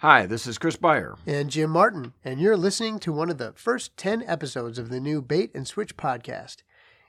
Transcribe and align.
Hi, 0.00 0.26
this 0.26 0.46
is 0.46 0.58
Chris 0.58 0.76
Beyer. 0.76 1.16
And 1.26 1.48
Jim 1.48 1.70
Martin, 1.70 2.12
and 2.22 2.38
you're 2.38 2.54
listening 2.54 2.98
to 2.98 3.14
one 3.14 3.30
of 3.30 3.38
the 3.38 3.54
first 3.56 3.96
10 3.96 4.22
episodes 4.24 4.78
of 4.78 4.90
the 4.90 5.00
new 5.00 5.22
Bait 5.22 5.50
and 5.54 5.66
Switch 5.66 5.96
podcast. 5.96 6.56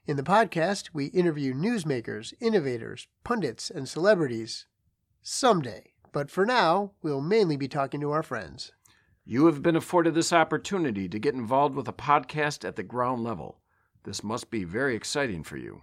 In 0.05 0.15
the 0.15 0.23
podcast, 0.23 0.91
we 0.93 1.07
interview 1.07 1.53
newsmakers, 1.53 2.33
innovators, 2.39 3.09
pundits, 3.25 3.69
and 3.69 3.89
celebrities. 3.89 4.67
Someday. 5.21 5.91
But 6.13 6.31
for 6.31 6.45
now, 6.45 6.93
we'll 7.01 7.19
mainly 7.19 7.57
be 7.57 7.67
talking 7.67 7.99
to 7.99 8.11
our 8.11 8.23
friends. 8.23 8.71
You 9.25 9.47
have 9.47 9.61
been 9.61 9.75
afforded 9.75 10.15
this 10.15 10.31
opportunity 10.31 11.09
to 11.09 11.19
get 11.19 11.35
involved 11.35 11.75
with 11.75 11.89
a 11.89 11.93
podcast 11.93 12.65
at 12.65 12.77
the 12.77 12.83
ground 12.83 13.21
level. 13.21 13.59
This 14.05 14.23
must 14.23 14.49
be 14.49 14.63
very 14.63 14.95
exciting 14.95 15.43
for 15.43 15.57
you. 15.57 15.81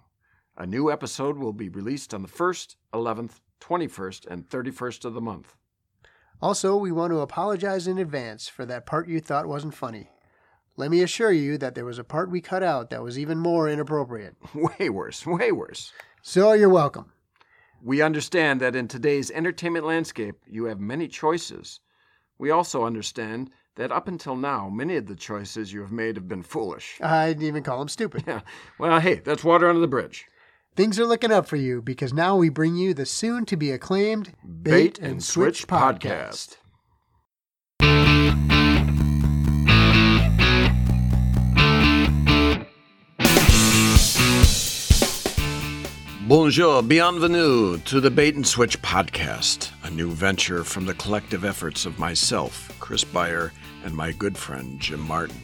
A 0.56 0.64
new 0.64 0.90
episode 0.90 1.36
will 1.36 1.52
be 1.52 1.68
released 1.68 2.14
on 2.14 2.22
the 2.22 2.28
1st, 2.28 2.76
11th, 2.94 3.40
21st, 3.60 4.26
and 4.26 4.48
31st 4.48 5.04
of 5.04 5.12
the 5.12 5.20
month. 5.20 5.54
Also, 6.44 6.76
we 6.76 6.92
want 6.92 7.10
to 7.10 7.20
apologize 7.20 7.86
in 7.86 7.96
advance 7.96 8.48
for 8.48 8.66
that 8.66 8.84
part 8.84 9.08
you 9.08 9.18
thought 9.18 9.46
wasn't 9.46 9.72
funny. 9.72 10.10
Let 10.76 10.90
me 10.90 11.00
assure 11.00 11.32
you 11.32 11.56
that 11.56 11.74
there 11.74 11.86
was 11.86 11.98
a 11.98 12.04
part 12.04 12.30
we 12.30 12.42
cut 12.42 12.62
out 12.62 12.90
that 12.90 13.02
was 13.02 13.18
even 13.18 13.38
more 13.38 13.66
inappropriate. 13.66 14.36
Way 14.54 14.90
worse, 14.90 15.24
way 15.24 15.52
worse. 15.52 15.90
So 16.20 16.52
you're 16.52 16.68
welcome. 16.68 17.10
We 17.82 18.02
understand 18.02 18.60
that 18.60 18.76
in 18.76 18.88
today's 18.88 19.30
entertainment 19.30 19.86
landscape, 19.86 20.36
you 20.46 20.66
have 20.66 20.80
many 20.80 21.08
choices. 21.08 21.80
We 22.36 22.50
also 22.50 22.84
understand 22.84 23.50
that 23.76 23.90
up 23.90 24.06
until 24.06 24.36
now, 24.36 24.68
many 24.68 24.96
of 24.96 25.06
the 25.06 25.16
choices 25.16 25.72
you 25.72 25.80
have 25.80 25.92
made 25.92 26.16
have 26.16 26.28
been 26.28 26.42
foolish. 26.42 27.00
I 27.00 27.28
didn't 27.28 27.44
even 27.44 27.62
call 27.62 27.78
them 27.78 27.88
stupid. 27.88 28.24
Yeah, 28.26 28.40
well, 28.78 29.00
hey, 29.00 29.14
that's 29.14 29.44
water 29.44 29.66
under 29.66 29.80
the 29.80 29.88
bridge. 29.88 30.26
Things 30.76 30.98
are 30.98 31.06
looking 31.06 31.30
up 31.30 31.46
for 31.46 31.54
you 31.54 31.80
because 31.80 32.12
now 32.12 32.34
we 32.34 32.48
bring 32.48 32.74
you 32.74 32.94
the 32.94 33.06
soon 33.06 33.46
to 33.46 33.56
be 33.56 33.70
acclaimed 33.70 34.32
Bait 34.44 34.98
and 34.98 35.22
Switch 35.22 35.68
podcast. 35.68 36.56
Bonjour, 46.26 46.82
bienvenue 46.82 47.78
to 47.78 48.00
the 48.00 48.10
Bait 48.10 48.34
and 48.34 48.44
Switch 48.44 48.82
podcast, 48.82 49.70
a 49.84 49.90
new 49.90 50.10
venture 50.10 50.64
from 50.64 50.86
the 50.86 50.94
collective 50.94 51.44
efforts 51.44 51.86
of 51.86 52.00
myself, 52.00 52.68
Chris 52.80 53.04
Beyer, 53.04 53.52
and 53.84 53.94
my 53.94 54.10
good 54.10 54.36
friend 54.36 54.80
Jim 54.80 54.98
Martin. 54.98 55.40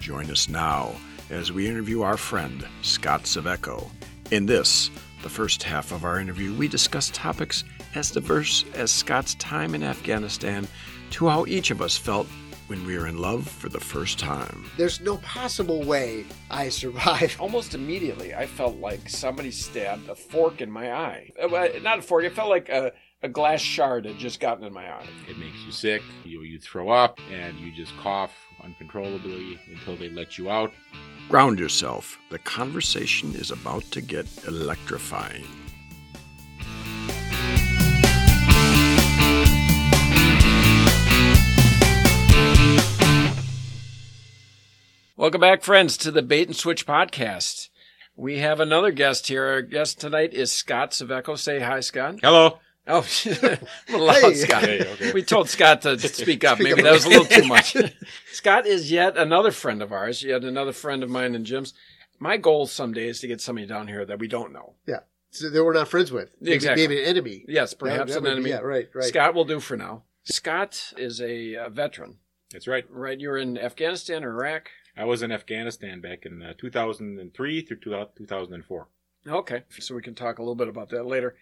Join 0.00 0.28
us 0.32 0.48
now 0.48 0.90
as 1.30 1.52
we 1.52 1.68
interview 1.68 2.02
our 2.02 2.16
friend 2.16 2.66
Scott 2.82 3.22
Saveco. 3.22 3.88
In 4.30 4.46
this, 4.46 4.90
the 5.22 5.28
first 5.28 5.62
half 5.62 5.92
of 5.92 6.04
our 6.04 6.18
interview, 6.18 6.54
we 6.54 6.66
discuss 6.66 7.10
topics 7.10 7.62
as 7.94 8.10
diverse 8.10 8.64
as 8.74 8.90
Scott's 8.90 9.34
time 9.36 9.74
in 9.74 9.82
Afghanistan 9.82 10.66
to 11.10 11.28
how 11.28 11.44
each 11.46 11.70
of 11.70 11.82
us 11.82 11.96
felt 11.96 12.26
when 12.66 12.86
we 12.86 12.96
were 12.98 13.06
in 13.06 13.18
love 13.18 13.46
for 13.46 13.68
the 13.68 13.78
first 13.78 14.18
time. 14.18 14.64
There's 14.78 15.00
no 15.00 15.18
possible 15.18 15.84
way 15.84 16.24
I 16.50 16.70
survived. 16.70 17.36
Almost 17.40 17.74
immediately, 17.74 18.34
I 18.34 18.46
felt 18.46 18.76
like 18.76 19.08
somebody 19.10 19.50
stabbed 19.50 20.08
a 20.08 20.14
fork 20.14 20.62
in 20.62 20.70
my 20.70 20.92
eye. 20.92 21.30
Uh, 21.40 21.68
Not 21.82 21.98
a 21.98 22.02
fork, 22.02 22.24
it 22.24 22.32
felt 22.34 22.48
like 22.48 22.70
a, 22.70 22.92
a 23.22 23.28
glass 23.28 23.60
shard 23.60 24.06
had 24.06 24.16
just 24.18 24.40
gotten 24.40 24.64
in 24.64 24.72
my 24.72 24.90
eye. 24.90 25.06
It 25.28 25.36
makes 25.36 25.58
you 25.66 25.72
sick. 25.72 26.02
You 26.24 26.40
you 26.42 26.58
throw 26.58 26.88
up 26.88 27.20
and 27.30 27.58
you 27.58 27.70
just 27.72 27.94
cough 27.98 28.32
uncontrollably 28.62 29.60
until 29.70 29.96
they 29.96 30.08
let 30.08 30.38
you 30.38 30.50
out. 30.50 30.72
Ground 31.28 31.58
yourself. 31.58 32.18
The 32.30 32.38
conversation 32.38 33.34
is 33.34 33.50
about 33.50 33.82
to 33.92 34.00
get 34.00 34.26
electrifying. 34.46 35.44
Welcome 45.16 45.40
back, 45.40 45.62
friends, 45.62 45.96
to 45.98 46.10
the 46.10 46.22
Bait 46.22 46.48
and 46.48 46.56
Switch 46.56 46.86
podcast. 46.86 47.70
We 48.14 48.38
have 48.38 48.60
another 48.60 48.90
guest 48.90 49.26
here. 49.28 49.46
Our 49.46 49.62
guest 49.62 49.98
tonight 49.98 50.34
is 50.34 50.52
Scott 50.52 50.90
Saveco. 50.90 51.38
Say 51.38 51.60
hi, 51.60 51.80
Scott. 51.80 52.16
Hello. 52.22 52.58
Oh, 52.86 52.98
a 53.88 53.96
loud, 53.96 54.22
Hey. 54.22 54.34
Scott. 54.34 54.62
Hey, 54.64 54.80
okay. 54.92 55.12
We 55.12 55.22
told 55.22 55.48
Scott 55.48 55.82
to 55.82 55.98
speak 56.08 56.44
up. 56.44 56.58
Speak 56.58 56.68
Maybe 56.68 56.80
up. 56.80 56.84
that 56.84 56.92
was 56.92 57.04
a 57.06 57.08
little 57.08 57.24
too 57.24 57.46
much. 57.46 57.74
Scott 58.32 58.66
is 58.66 58.90
yet 58.92 59.16
another 59.16 59.50
friend 59.50 59.80
of 59.82 59.90
ours, 59.92 60.22
yet 60.22 60.44
another 60.44 60.72
friend 60.72 61.02
of 61.02 61.08
mine 61.08 61.34
and 61.34 61.46
Jim's. 61.46 61.72
My 62.18 62.36
goal 62.36 62.66
someday 62.66 63.08
is 63.08 63.20
to 63.20 63.26
get 63.26 63.40
somebody 63.40 63.66
down 63.66 63.88
here 63.88 64.04
that 64.04 64.18
we 64.18 64.28
don't 64.28 64.52
know. 64.52 64.74
Yeah. 64.86 65.00
So 65.30 65.48
that 65.50 65.64
we're 65.64 65.72
not 65.72 65.88
friends 65.88 66.12
with. 66.12 66.30
Maybe, 66.40 66.54
Exactly. 66.54 66.86
maybe 66.86 67.02
an 67.02 67.08
enemy. 67.08 67.44
Yes, 67.48 67.72
perhaps 67.74 68.12
that 68.12 68.18
an 68.18 68.24
would 68.24 68.28
be- 68.28 68.32
enemy. 68.32 68.50
Yeah, 68.50 68.58
right, 68.60 68.88
right. 68.94 69.04
Scott 69.04 69.34
will 69.34 69.44
do 69.46 69.60
for 69.60 69.76
now. 69.76 70.02
Scott 70.24 70.92
is 70.96 71.20
a, 71.20 71.56
uh 71.56 71.68
veteran, 71.70 72.18
That's 72.52 72.68
right. 72.68 72.84
right? 72.90 73.18
You 73.18 73.28
were 73.30 73.38
in 73.38 73.58
Afghanistan 73.58 74.24
or 74.24 74.30
Iraq? 74.30 74.68
I 74.96 75.04
was 75.04 75.22
in 75.22 75.32
Afghanistan 75.32 76.00
back 76.00 76.24
in 76.24 76.40
uh, 76.42 76.52
2003 76.56 77.62
through 77.62 77.78
2004. 77.78 78.88
Okay, 79.26 79.62
so 79.80 79.94
we 79.94 80.02
can 80.02 80.14
talk 80.14 80.38
a 80.38 80.42
little 80.42 80.54
bit 80.54 80.68
about 80.68 80.90
that 80.90 81.04
later. 81.06 81.34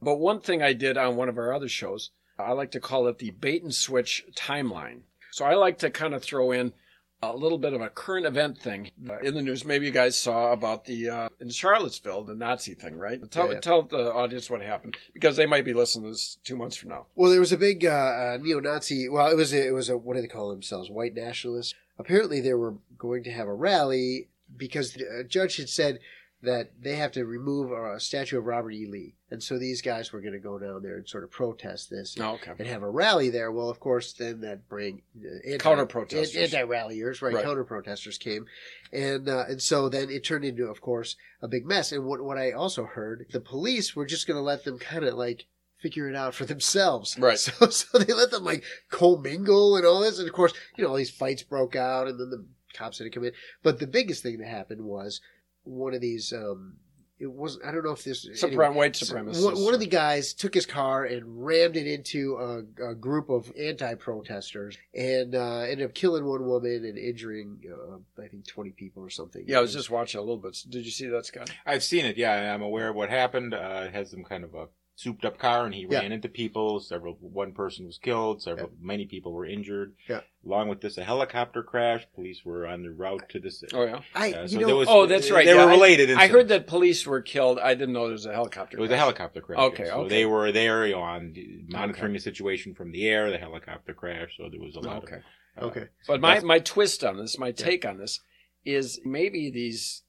But 0.00 0.16
one 0.16 0.40
thing 0.40 0.62
I 0.62 0.72
did 0.72 0.96
on 0.96 1.16
one 1.16 1.28
of 1.28 1.38
our 1.38 1.52
other 1.52 1.68
shows, 1.68 2.10
I 2.38 2.52
like 2.52 2.70
to 2.72 2.80
call 2.80 3.08
it 3.08 3.18
the 3.18 3.30
bait 3.30 3.62
and 3.62 3.74
switch 3.74 4.24
timeline. 4.36 5.00
So 5.32 5.44
I 5.44 5.54
like 5.54 5.78
to 5.78 5.90
kind 5.90 6.14
of 6.14 6.22
throw 6.22 6.52
in 6.52 6.72
a 7.20 7.34
little 7.34 7.58
bit 7.58 7.72
of 7.72 7.80
a 7.80 7.88
current 7.88 8.26
event 8.26 8.58
thing 8.58 8.92
uh, 9.08 9.18
in 9.18 9.34
the 9.34 9.42
news. 9.42 9.64
Maybe 9.64 9.86
you 9.86 9.92
guys 9.92 10.16
saw 10.16 10.52
about 10.52 10.84
the 10.84 11.10
uh, 11.10 11.28
in 11.40 11.50
Charlottesville 11.50 12.24
the 12.24 12.34
Nazi 12.34 12.74
thing, 12.74 12.96
right? 12.96 13.20
Tell 13.30 13.52
Yeah, 13.52 13.60
tell 13.60 13.82
the 13.82 14.12
audience 14.12 14.48
what 14.48 14.60
happened 14.62 14.96
because 15.12 15.36
they 15.36 15.46
might 15.46 15.64
be 15.64 15.74
listening 15.74 16.04
to 16.04 16.10
this 16.12 16.38
two 16.44 16.56
months 16.56 16.76
from 16.76 16.90
now. 16.90 17.06
Well, 17.16 17.30
there 17.30 17.40
was 17.40 17.52
a 17.52 17.56
big 17.58 17.84
uh, 17.84 17.88
uh, 17.90 18.38
neo-Nazi. 18.40 19.08
Well, 19.08 19.28
it 19.30 19.36
was 19.36 19.52
a, 19.52 19.66
it 19.66 19.72
was 19.72 19.88
a 19.88 19.98
what 19.98 20.14
do 20.14 20.22
they 20.22 20.28
call 20.28 20.50
themselves? 20.50 20.90
White 20.90 21.14
nationalists. 21.14 21.74
Apparently, 21.98 22.40
they 22.40 22.54
were 22.54 22.74
going 22.96 23.24
to 23.24 23.32
have 23.32 23.48
a 23.48 23.54
rally 23.54 24.28
because 24.56 24.96
a 24.96 25.24
judge 25.24 25.56
had 25.56 25.68
said 25.68 25.98
that 26.42 26.70
they 26.80 26.94
have 26.96 27.10
to 27.12 27.24
remove 27.24 27.72
a 27.72 27.98
statue 27.98 28.38
of 28.38 28.44
Robert 28.46 28.70
E. 28.72 28.86
Lee, 28.86 29.14
and 29.30 29.42
so 29.42 29.58
these 29.58 29.82
guys 29.82 30.12
were 30.12 30.20
going 30.20 30.34
to 30.34 30.38
go 30.38 30.58
down 30.58 30.82
there 30.82 30.96
and 30.96 31.08
sort 31.08 31.24
of 31.24 31.30
protest 31.30 31.90
this. 31.90 32.16
Oh, 32.20 32.34
okay. 32.34 32.52
and 32.58 32.68
have 32.68 32.82
a 32.82 32.88
rally 32.90 33.28
there. 33.28 33.50
Well, 33.50 33.68
of 33.68 33.80
course, 33.80 34.12
then 34.12 34.40
that 34.42 34.68
bring 34.68 35.02
uh, 35.20 35.28
anti- 35.44 35.58
Counter-protesters. 35.58 36.36
anti-ralliers, 36.54 37.20
right? 37.22 37.34
Right. 37.34 37.44
Counter-protesters 37.44 38.18
came, 38.18 38.46
and 38.92 39.28
uh, 39.28 39.44
and 39.48 39.60
so 39.60 39.88
then 39.88 40.10
it 40.10 40.24
turned 40.24 40.44
into, 40.44 40.66
of 40.66 40.80
course, 40.80 41.16
a 41.42 41.48
big 41.48 41.66
mess. 41.66 41.90
And 41.90 42.04
what 42.04 42.22
what 42.22 42.38
I 42.38 42.52
also 42.52 42.84
heard, 42.84 43.26
the 43.32 43.40
police 43.40 43.96
were 43.96 44.06
just 44.06 44.26
going 44.26 44.36
to 44.38 44.42
let 44.42 44.64
them 44.64 44.78
kind 44.78 45.04
of 45.04 45.14
like 45.14 45.46
figure 45.80 46.08
it 46.08 46.16
out 46.16 46.34
for 46.34 46.44
themselves, 46.44 47.16
Right. 47.18 47.38
So 47.38 47.68
so 47.70 47.98
they 47.98 48.12
let 48.12 48.30
them 48.30 48.44
like 48.44 48.62
commingle 48.90 49.76
and 49.76 49.84
all 49.86 50.00
this, 50.00 50.18
and 50.18 50.28
of 50.28 50.34
course, 50.34 50.52
you 50.76 50.84
know, 50.84 50.90
all 50.90 50.96
these 50.96 51.10
fights 51.10 51.42
broke 51.42 51.76
out, 51.76 52.08
and 52.08 52.18
then 52.18 52.30
the 52.30 52.44
cops 52.74 52.98
had 52.98 53.04
to 53.04 53.10
come 53.10 53.24
in. 53.24 53.32
But 53.62 53.78
the 53.78 53.86
biggest 53.86 54.22
thing 54.22 54.38
that 54.38 54.48
happened 54.48 54.82
was 54.82 55.20
one 55.68 55.94
of 55.94 56.00
these. 56.00 56.32
um 56.32 56.74
it 57.20 57.32
was 57.32 57.58
I 57.66 57.72
don't 57.72 57.84
know 57.84 57.90
if 57.90 58.04
this 58.04 58.28
Supre- 58.28 58.48
anyway, 58.48 58.68
white 58.68 58.96
so 58.96 59.12
supremacists. 59.12 59.44
One, 59.44 59.64
one 59.64 59.74
of 59.74 59.80
the 59.80 59.86
guys 59.88 60.32
took 60.32 60.54
his 60.54 60.66
car 60.66 61.04
and 61.04 61.44
rammed 61.44 61.76
it 61.76 61.86
into 61.88 62.36
a, 62.36 62.90
a 62.90 62.94
group 62.94 63.28
of 63.28 63.50
anti-protesters 63.58 64.78
and 64.94 65.34
uh, 65.34 65.58
ended 65.62 65.86
up 65.86 65.94
killing 65.94 66.24
one 66.24 66.46
woman 66.46 66.84
and 66.84 66.96
injuring, 66.96 67.58
uh, 67.68 68.22
I 68.22 68.28
think, 68.28 68.46
20 68.46 68.70
people 68.70 69.02
or 69.02 69.10
something. 69.10 69.44
yeah, 69.48 69.58
I 69.58 69.60
was 69.60 69.72
just 69.72 69.90
watching 69.90 70.18
a 70.18 70.22
little 70.22 70.36
bit. 70.38 70.56
Did 70.68 70.84
you 70.84 70.92
see 70.92 71.06
that, 71.08 71.26
Scott? 71.26 71.50
I've 71.66 71.82
seen 71.82 72.04
it. 72.04 72.16
Yeah, 72.16 72.54
I'm 72.54 72.62
aware 72.62 72.88
of 72.90 72.94
what 72.94 73.10
happened. 73.10 73.52
Uh, 73.52 73.84
it 73.86 73.94
has 73.94 74.10
some 74.10 74.22
kind 74.22 74.44
of 74.44 74.54
a 74.54 74.68
souped 74.98 75.24
up 75.24 75.38
car, 75.38 75.64
and 75.64 75.72
he 75.72 75.86
Yeah. 75.88 76.00
ran 76.00 76.10
into 76.10 76.28
people. 76.28 76.80
Several, 76.80 77.14
one 77.20 77.52
person 77.52 77.86
was 77.86 77.98
killed. 77.98 78.42
Several, 78.42 78.72
many 78.80 79.06
people 79.06 79.32
were 79.32 79.46
injured. 79.46 79.94
Yeah. 80.08 80.22
Along 80.44 80.68
with 80.68 80.80
this, 80.80 80.98
a 80.98 81.04
helicopter 81.04 81.62
crash. 81.62 82.04
Police 82.16 82.44
were 82.44 82.66
on 82.66 82.82
the 82.82 82.90
route 82.90 83.28
to 83.28 83.38
this. 83.38 83.62
Oh 83.72 83.84
yeah. 83.84 84.00
I, 84.16 84.32
Uh, 84.32 84.42
you 84.42 84.48
so 84.48 84.58
know, 84.58 84.76
was, 84.78 84.88
Oh, 84.90 85.06
that's 85.06 85.30
right. 85.30 85.46
They 85.46 85.54
Yeah, 85.54 85.66
were 85.66 85.70
related. 85.70 86.08
I 86.10 86.12
incidents. 86.14 86.32
heard 86.34 86.48
that 86.48 86.66
police 86.66 87.06
were 87.06 87.22
killed. 87.22 87.60
I 87.60 87.74
didn't 87.74 87.92
know 87.92 88.06
there 88.06 88.12
was 88.12 88.26
a 88.26 88.32
helicopter. 88.32 88.76
It 88.76 88.80
was 88.80 88.90
a 88.90 88.96
helicopter 88.96 89.40
crash. 89.40 89.60
Okay, 89.60 89.84
So 89.86 90.00
okay. 90.00 90.08
they 90.08 90.26
were 90.26 90.50
there 90.50 90.84
you 90.84 90.94
know, 90.94 91.02
on 91.02 91.32
monitoring 91.68 92.12
the 92.14 92.18
situation 92.18 92.74
from 92.74 92.90
the 92.90 93.06
air. 93.06 93.30
The 93.30 93.38
helicopter 93.38 93.94
crash. 93.94 94.36
So 94.36 94.48
there 94.50 94.60
was 94.60 94.74
a 94.74 94.80
lot 94.80 95.04
Okay. 95.04 95.16
of. 95.56 95.62
uh, 95.62 95.66
okay. 95.66 95.84
But 96.08 96.20
my, 96.20 96.40
my 96.40 96.58
twist 96.58 97.04
on 97.04 97.18
this, 97.18 97.38
my 97.38 97.52
take 97.52 97.84
on 97.84 97.98
this, 97.98 98.20
is 98.64 99.00
maybe 99.04 99.48
these 99.48 100.02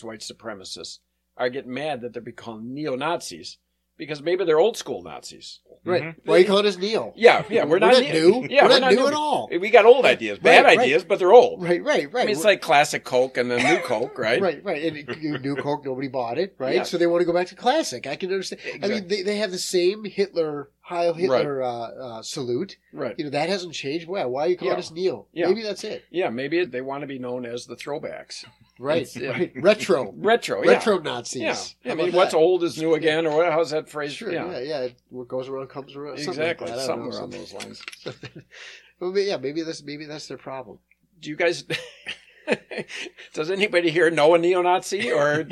white 0.00 0.20
supremacists 0.20 0.98
are 1.36 1.48
getting 1.48 1.72
mad 1.72 2.00
that 2.00 2.12
they're 2.12 2.22
being 2.22 2.34
called 2.36 2.64
neo 2.64 2.96
Nazis 2.96 3.58
because 4.06 4.22
maybe 4.22 4.44
they're 4.44 4.58
old 4.58 4.76
school 4.76 5.02
Nazis. 5.02 5.60
Right. 5.84 6.02
Mhm. 6.02 6.14
Why 6.24 6.34
are 6.34 6.38
you 6.38 6.44
calling 6.46 6.66
us 6.66 6.76
Neil? 6.76 7.12
Yeah, 7.16 7.44
yeah, 7.50 7.64
we're, 7.64 7.80
not, 7.80 8.00
new. 8.00 8.46
Yeah, 8.48 8.64
we're, 8.64 8.68
we're 8.70 8.78
not, 8.80 8.92
new 8.92 8.98
new. 9.00 9.06
at 9.08 9.14
all. 9.14 9.48
We 9.50 9.68
got 9.70 9.84
old 9.84 10.04
ideas, 10.04 10.38
bad 10.38 10.64
Right, 10.64 10.76
right. 10.76 10.84
ideas, 10.84 11.02
but 11.02 11.18
they're 11.18 11.32
old. 11.32 11.60
Right, 11.62 11.82
right, 11.82 12.12
right. 12.12 12.22
I 12.22 12.26
mean, 12.26 12.36
it's 12.36 12.44
like 12.44 12.60
classic 12.60 13.02
Coke 13.04 13.36
and 13.36 13.50
then 13.50 13.64
new 13.64 13.80
Coke, 13.84 14.16
right? 14.16 14.40
Right, 14.40 14.62
right. 14.64 14.82
And 14.84 15.42
new 15.42 15.56
Coke, 15.56 15.84
nobody 15.84 16.06
bought 16.08 16.38
it, 16.38 16.54
right? 16.58 16.76
Yeah. 16.76 16.82
So 16.84 16.98
they 16.98 17.06
want 17.08 17.20
to 17.22 17.24
go 17.26 17.32
back 17.32 17.48
to 17.48 17.56
classic. 17.56 18.06
I 18.06 18.14
can 18.14 18.30
understand. 18.30 18.60
I 18.82 18.86
mean, 18.88 19.08
they, 19.08 19.22
they 19.22 19.36
have 19.38 19.50
the 19.50 19.58
same 19.58 20.04
Hitler, 20.04 20.70
Heil 20.82 21.14
Hitler 21.14 21.62
uh, 21.62 21.68
uh, 21.68 22.22
salute. 22.22 22.76
Right. 22.92 23.16
You 23.18 23.24
know, 23.24 23.30
that 23.30 23.48
hasn't 23.48 23.74
changed. 23.74 24.06
Well, 24.06 24.30
why 24.30 24.42
are 24.46 24.48
you 24.48 24.56
calling 24.56 24.74
Yeah. 24.74 24.78
us 24.78 24.90
Neil? 24.92 25.26
Yeah. 25.32 25.48
Maybe 25.48 25.62
that's 25.62 25.82
it. 25.82 26.04
Yeah, 26.12 26.30
maybe 26.30 26.64
they 26.64 26.80
want 26.80 27.00
to 27.00 27.08
be 27.08 27.18
known 27.18 27.44
as 27.44 27.66
the 27.66 27.74
throwbacks. 27.76 28.44
Right, 28.82 29.02
It's, 29.02 29.16
right. 29.16 29.52
Retro, 29.56 30.12
Retro, 30.16 30.62
yeah. 30.64 30.72
retro 30.72 30.98
Nazis. 30.98 31.42
Yeah. 31.42 31.54
How 31.84 31.92
I 31.92 31.94
mean, 32.04 32.12
what's 32.12 32.32
that? 32.32 32.38
old 32.38 32.64
is 32.64 32.76
new 32.80 32.94
again, 32.94 33.26
or 33.26 33.36
what, 33.36 33.52
how's 33.52 33.70
that 33.70 33.88
phrase? 33.88 34.12
Sure, 34.12 34.32
yeah, 34.32 34.58
yeah. 34.58 34.88
What 35.10 35.28
goes 35.28 35.48
around 35.48 35.68
comes 35.68 35.94
around. 35.96 36.18
something 36.18 36.42
like 36.42 36.60
Exactly. 36.60 36.66
that. 36.66 36.72
I 36.74 36.76
don't 36.76 36.86
Somewhere 36.86 37.10
know, 37.10 37.22
on 37.24 37.30
those 37.30 37.52
lines. 37.54 37.82
something. 37.98 38.42
well, 39.00 39.18
yeah, 39.18 39.36
maybe 39.36 39.62
that's 39.62 39.82
maybe 39.82 40.04
that's 40.04 40.26
their 40.26 40.38
problem. 40.38 40.78
Do 41.20 41.30
you 41.30 41.36
guys? 41.36 41.64
Does 43.34 43.50
anybody 43.50 43.90
here 43.90 44.10
know 44.10 44.34
a 44.34 44.38
neo-Nazi 44.38 45.12
or 45.12 45.46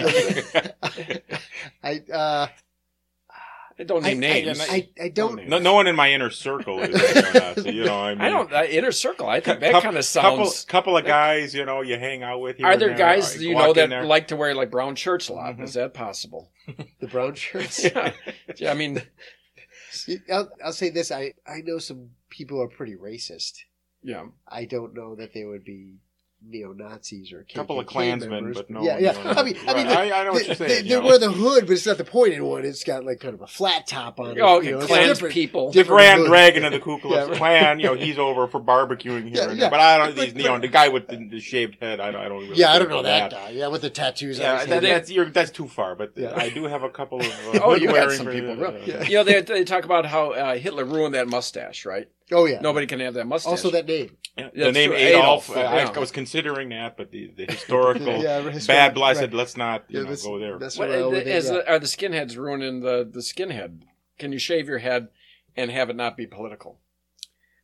I 1.83 2.03
uh, 2.13 2.49
don't 3.85 4.05
I, 4.05 4.15
names? 4.15 4.61
I, 4.61 4.65
I, 4.65 4.89
I 5.05 5.09
don't. 5.09 5.49
No, 5.49 5.59
no 5.59 5.75
one 5.75 5.87
in 5.87 5.97
my 5.97 6.13
inner 6.13 6.31
circle 6.31 6.81
is 6.81 6.95
a 6.95 7.23
neo-Nazi. 7.33 7.73
You 7.73 7.85
know, 7.85 8.01
I 8.01 8.15
mean, 8.15 8.21
I 8.23 8.29
don't. 8.31 8.53
Uh, 8.53 8.65
inner 8.65 8.93
circle. 8.93 9.29
I 9.29 9.41
think 9.41 9.61
that 9.61 9.73
kind 9.73 9.97
of 9.97 10.07
couple, 10.07 10.47
sounds. 10.47 10.65
couple 10.65 10.97
of 10.97 11.05
guys, 11.05 11.55
you 11.55 11.65
know, 11.65 11.81
you 11.81 11.99
hang 11.99 12.23
out 12.23 12.41
with. 12.41 12.57
Here 12.59 12.67
Are 12.67 12.77
there 12.77 12.89
there, 12.89 12.97
guys 12.99 13.37
or 13.37 13.43
you 13.43 13.55
know 13.55 13.73
that 13.73 13.89
there. 13.89 14.05
like 14.05 14.29
to 14.29 14.37
wear 14.37 14.55
like 14.55 14.71
brown 14.71 14.95
shirts 14.97 15.29
a 15.29 15.33
lot? 15.33 15.57
Mhm. 15.57 15.63
Is 15.65 15.75
that 15.75 15.95
possible? 15.95 16.51
The 17.01 17.07
brown 17.09 17.35
shirts. 17.35 17.83
yeah. 17.85 18.13
yeah. 18.57 18.71
I 18.71 18.75
mean, 18.75 19.03
I'll, 20.33 20.51
I'll 20.65 20.73
say 20.73 20.91
this: 20.91 21.11
I 21.11 21.35
I 21.47 21.61
know 21.65 21.79
some 21.79 22.11
people 22.29 22.63
are 22.63 22.69
pretty 22.69 22.95
racist. 22.97 23.59
yeah. 24.03 24.27
I 24.49 24.65
don't 24.65 24.95
know 24.95 25.15
that 25.17 25.35
they 25.35 25.45
would 25.45 25.65
be 25.65 25.97
neo 26.43 26.73
Nazis 26.73 27.33
or 27.33 27.41
A 27.41 27.45
couple 27.55 27.79
of 27.79 27.87
Klansmen, 27.87 28.31
members. 28.31 28.57
but 28.57 28.71
no. 28.71 28.83
Yeah, 28.83 28.95
one, 28.95 29.03
yeah. 29.03 29.19
you 29.19 29.25
know, 29.25 29.31
I 29.31 29.43
mean, 29.43 29.57
I 29.69 29.75
mean, 29.75 29.87
right. 29.87 30.13
I, 30.13 30.21
I 30.21 30.25
know 30.25 30.33
what 30.33 30.41
they, 30.43 30.47
you're 30.47 30.55
saying. 30.57 30.69
They, 30.85 30.89
you 30.91 31.01
they 31.01 31.07
wear 31.07 31.19
the 31.19 31.31
hood, 31.31 31.67
but 31.67 31.73
it's 31.75 31.87
not 31.87 31.99
the 31.99 32.05
pointed 32.05 32.41
one. 32.43 32.65
It's 32.65 32.83
got 32.83 33.05
like 33.05 33.21
kind 33.21 33.35
of 33.35 33.43
a 33.43 33.47
flat 33.47 33.87
top 33.87 34.19
on 34.19 34.37
it. 34.37 34.41
Oh, 34.41 34.57
okay. 34.57 34.69
you 34.71 34.79
know, 34.79 34.87
Klans 34.87 35.09
different. 35.09 35.35
people. 35.35 35.71
the 35.71 35.85
Grand 35.85 36.21
hood. 36.21 36.29
Dragon 36.29 36.65
of 36.65 36.73
the 36.73 36.81
Ku 36.81 36.99
Klux 36.99 37.29
Yeah. 37.31 37.37
Klan, 37.37 37.79
you 37.81 37.87
know, 37.87 37.95
he's 37.95 38.19
over 38.19 38.47
for 38.47 38.59
barbecuing 38.61 39.25
here 39.29 39.33
Yeah, 39.37 39.43
and 39.51 39.59
yeah. 39.59 39.61
there. 39.61 39.71
But 39.71 39.81
I 39.81 39.99
don't, 39.99 40.17
But- 40.17 40.25
these, 40.35 40.35
you 40.35 40.49
know, 40.49 40.59
the 40.59 40.69
guy 40.69 40.89
with 40.89 41.09
the, 41.09 41.17
the 41.29 41.41
shaved 41.41 41.77
head, 41.81 42.01
I 42.01 42.11
don't, 42.11 42.21
I 42.23 42.29
don't 42.29 42.41
really 42.43 42.57
Yeah, 42.57 42.73
I 42.73 42.79
don't 42.79 42.89
know 42.89 43.03
that 43.03 43.31
guy. 43.31 43.51
Yeah, 43.51 43.69
with 43.69 43.83
the 43.83 43.91
tattoos. 43.91 44.39
on 44.41 44.45
Yeah, 44.45 44.59
his 44.61 44.69
that, 44.69 44.83
head. 44.83 44.93
that's, 44.93 45.11
you're, 45.11 45.27
that's 45.31 45.51
too 45.51 45.69
far, 45.69 45.95
but 45.95 46.13
Yeah. 46.17 46.33
I 46.35 46.49
do 46.49 46.65
have 46.65 46.83
a 46.83 46.91
couple 46.91 47.21
of. 47.21 47.27
Uh, 47.51 47.61
Oh, 47.63 47.75
you 47.75 47.87
got 47.87 47.93
wearing 47.95 48.17
some 48.17 48.27
people, 48.27 48.57
really. 48.57 48.83
Yeah. 48.87 49.03
You 49.03 49.15
know, 49.17 49.25
they, 49.25 49.41
they 49.43 49.65
talk 49.65 49.85
about 49.85 50.07
how 50.07 50.31
uh, 50.33 50.57
Hitler 50.57 50.85
ruined 50.85 51.15
that 51.15 51.29
mustache, 51.29 51.85
right? 51.85 52.09
Oh 52.33 52.47
yeah. 52.47 52.61
Nobody 52.61 52.87
can 52.87 53.01
have 53.01 53.15
that 53.15 53.27
mustache. 53.27 53.51
Also 53.51 53.71
that 53.71 53.87
name. 53.87 54.17
Yeah, 54.37 54.49
the 54.55 54.73
name 54.73 54.91
true, 54.91 54.99
Adolf. 54.99 55.51
Adolf. 55.51 55.57
Uh, 55.57 55.61
I 55.61 55.83
I 55.95 55.99
was 55.99 56.11
considering 56.11 56.69
that, 56.71 56.97
but 56.97 57.11
the, 57.11 57.31
the 57.37 57.47
historical 57.47 58.07
Yeah, 58.23 58.41
bad 58.41 58.47
right, 58.47 58.69
right. 58.69 58.95
blood 58.95 59.17
said, 59.17 59.35
let's 59.35 59.57
not 59.57 59.85
you 59.89 59.99
Yeah, 59.99 60.05
know, 60.05 60.11
let's- 60.11 60.23
go 60.23 60.39
there. 60.39 60.59
That's 60.59 60.79
What, 60.79 60.89
what 60.89 60.99
I 60.99 61.01
is 61.21 61.49
the, 61.49 61.69
are 61.69 61.79
the 61.79 61.87
skinheads 61.87 62.37
ruining 62.37 62.81
the, 62.81 63.09
the 63.11 63.21
skinhead? 63.21 63.83
Can 64.19 64.33
you 64.33 64.39
shave 64.39 64.69
your 64.69 64.79
head 64.79 65.09
and 65.57 65.71
have 65.71 65.91
it 65.91 65.97
not 65.97 66.17
be 66.17 66.27
political? 66.27 66.79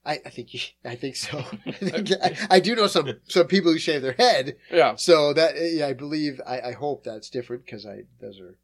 I, 0.04 0.20
I 0.24 0.30
think 0.30 0.54
you, 0.54 0.60
I 0.84 0.96
think 0.96 1.16
so. 1.16 1.38
I, 1.66 1.70
think, 1.72 2.10
I, 2.22 2.36
I 2.50 2.60
do 2.60 2.74
know 2.76 2.86
some 2.88 3.12
some 3.26 3.46
people 3.46 3.72
who 3.72 3.78
shave 3.78 4.02
their 4.02 4.12
head, 4.12 4.56
Yeah. 4.70 4.96
so 4.96 5.32
that 5.32 5.54
yeah, 5.58 5.86
I 5.86 5.92
believe 5.94 6.40
I, 6.46 6.60
I 6.60 6.72
hope 6.72 7.04
that's 7.04 7.30
different 7.30 7.64
because 7.64 7.86
I 7.86 8.02
those 8.20 8.38
are 8.40 8.56